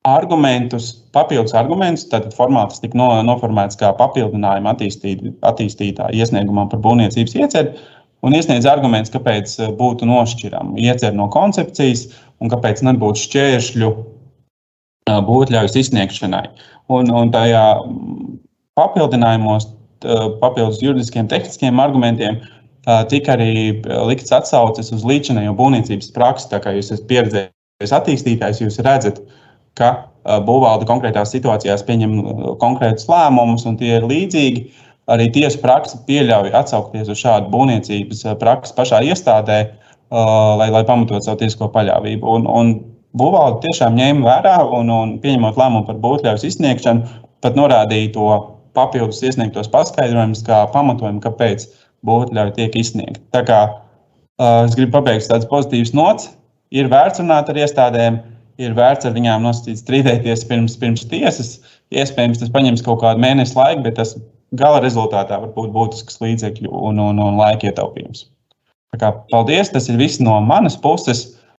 argumentus, 0.05 0.93
papildus 1.11 1.55
argumentus. 1.57 2.05
Tad 2.11 2.29
formāts 2.37 2.79
tika 2.81 2.97
no, 2.97 3.09
noformēts 3.25 3.79
kā 3.81 3.91
papildinājuma 3.97 4.75
attīstīt, 4.75 5.25
attīstītāja 5.45 6.15
iesniegumam 6.15 6.69
par 6.71 6.81
būvniecības 6.85 7.35
ieceri. 7.41 7.85
Un 8.25 8.33
iesniedz 8.37 8.65
argumentus, 8.69 9.13
kāpēc 9.13 9.57
būtu 9.77 10.07
nošķirama 10.09 10.79
ieceri 10.81 11.17
no 11.17 11.27
koncepcijas 11.33 12.07
un 12.41 12.49
kāpēc 12.53 12.81
nebūtu 12.85 13.25
šķēršļu 13.25 13.91
būtļaujas 15.27 15.77
izsniegšanai. 15.81 16.45
Un, 16.95 17.11
un 17.13 17.33
tajā 17.33 17.65
papildinājumos 18.77 19.67
papildus 20.41 20.81
juridiskiem, 20.81 21.27
tehniskiem 21.27 21.79
argumentiem, 21.79 22.41
eh, 22.87 23.03
tika 23.09 23.35
arī 23.37 23.81
likts 24.07 24.31
atsauces 24.31 24.91
uz 24.91 25.03
līdzinējo 25.03 25.55
būvniecības 25.55 26.11
praksi. 26.13 26.49
Tā 26.51 26.59
kā 26.59 26.75
jūs 26.75 26.91
esat 26.91 27.07
pieredzējis 27.07 27.95
attīstītājs, 27.99 28.61
jūs 28.61 28.81
redzat, 28.83 29.21
ka 29.75 29.91
eh, 30.25 30.39
būvvalde 30.39 30.85
konkrētās 30.85 31.31
situācijās 31.35 31.83
pieņem 31.83 32.17
konkrētus 32.61 33.07
lēmumus, 33.07 33.65
un 33.65 33.77
tie 33.77 33.97
ir 33.97 34.09
līdzīgi. 34.09 34.71
Arī 35.05 35.29
tiesu 35.29 35.59
praksa 35.61 35.99
pieļauj 36.07 36.49
atsaukties 36.57 37.09
uz 37.13 37.19
šādu 37.21 37.51
būvniecības 37.53 38.23
praksi 38.41 38.73
pašā 38.73 39.03
iestādē, 39.05 39.59
lai, 40.09 40.69
lai 40.73 40.81
pamatotu 40.81 41.21
savu 41.21 41.37
tiesisko 41.43 41.67
paļāvību. 41.69 42.25
Un, 42.25 42.47
un 42.49 42.71
būvvalde 43.13 43.61
tiešām 43.67 43.93
ņēma 43.99 44.25
vērā 44.25 44.55
un, 44.79 44.89
un 44.89 45.13
pieņemot 45.21 45.59
lēmumu 45.61 45.85
par 45.85 45.99
būvļaujas 46.01 46.47
izsniegšanu, 46.49 47.05
pat 47.45 47.57
norādīja 47.59 48.15
to 48.15 48.29
papildus 48.75 49.23
iesniegtos 49.25 49.71
paskaidrojumus, 49.73 50.43
kā 50.45 50.61
pamatojumu, 50.73 51.23
kāpēc 51.23 51.67
būvotļauja 52.05 52.55
tiek 52.59 52.77
izsniegta. 52.79 53.23
Tā 53.35 53.41
kā 53.47 53.59
uh, 53.71 54.63
es 54.67 54.77
gribu 54.77 54.97
pabeigt 54.99 55.29
tādas 55.31 55.49
pozitīvas 55.51 55.95
nots, 55.97 56.29
ir 56.75 56.91
vērts 56.91 57.23
runāt 57.23 57.49
ar 57.51 57.59
iestādēm, 57.63 58.21
ir 58.61 58.75
vērts 58.77 59.07
ar 59.07 59.15
viņām 59.15 59.43
nosacīt 59.45 59.81
strīdēties 59.81 60.45
pirms, 60.49 60.77
pirms 60.79 61.07
tiesas. 61.11 61.57
Iespējams, 61.95 62.39
tas 62.41 62.53
paņems 62.53 62.83
kaut 62.85 63.01
kādu 63.03 63.21
mēnesi 63.23 63.57
laiku, 63.57 63.83
bet 63.85 63.97
tas 63.99 64.15
gala 64.55 64.79
rezultātā 64.83 65.39
var 65.41 65.51
būt 65.55 65.73
būtisks 65.75 66.21
līdzekļu 66.23 66.71
un, 66.71 67.01
un, 67.01 67.19
un 67.21 67.39
laika 67.39 67.69
ietaupījums. 67.69 68.27
Tā 68.95 69.01
kā, 69.01 69.11
paldies, 69.31 69.71
tas 69.73 69.89
ir 69.91 69.99
viss 69.99 70.21
no 70.23 70.37
manas 70.43 70.77
puses. 70.79 71.27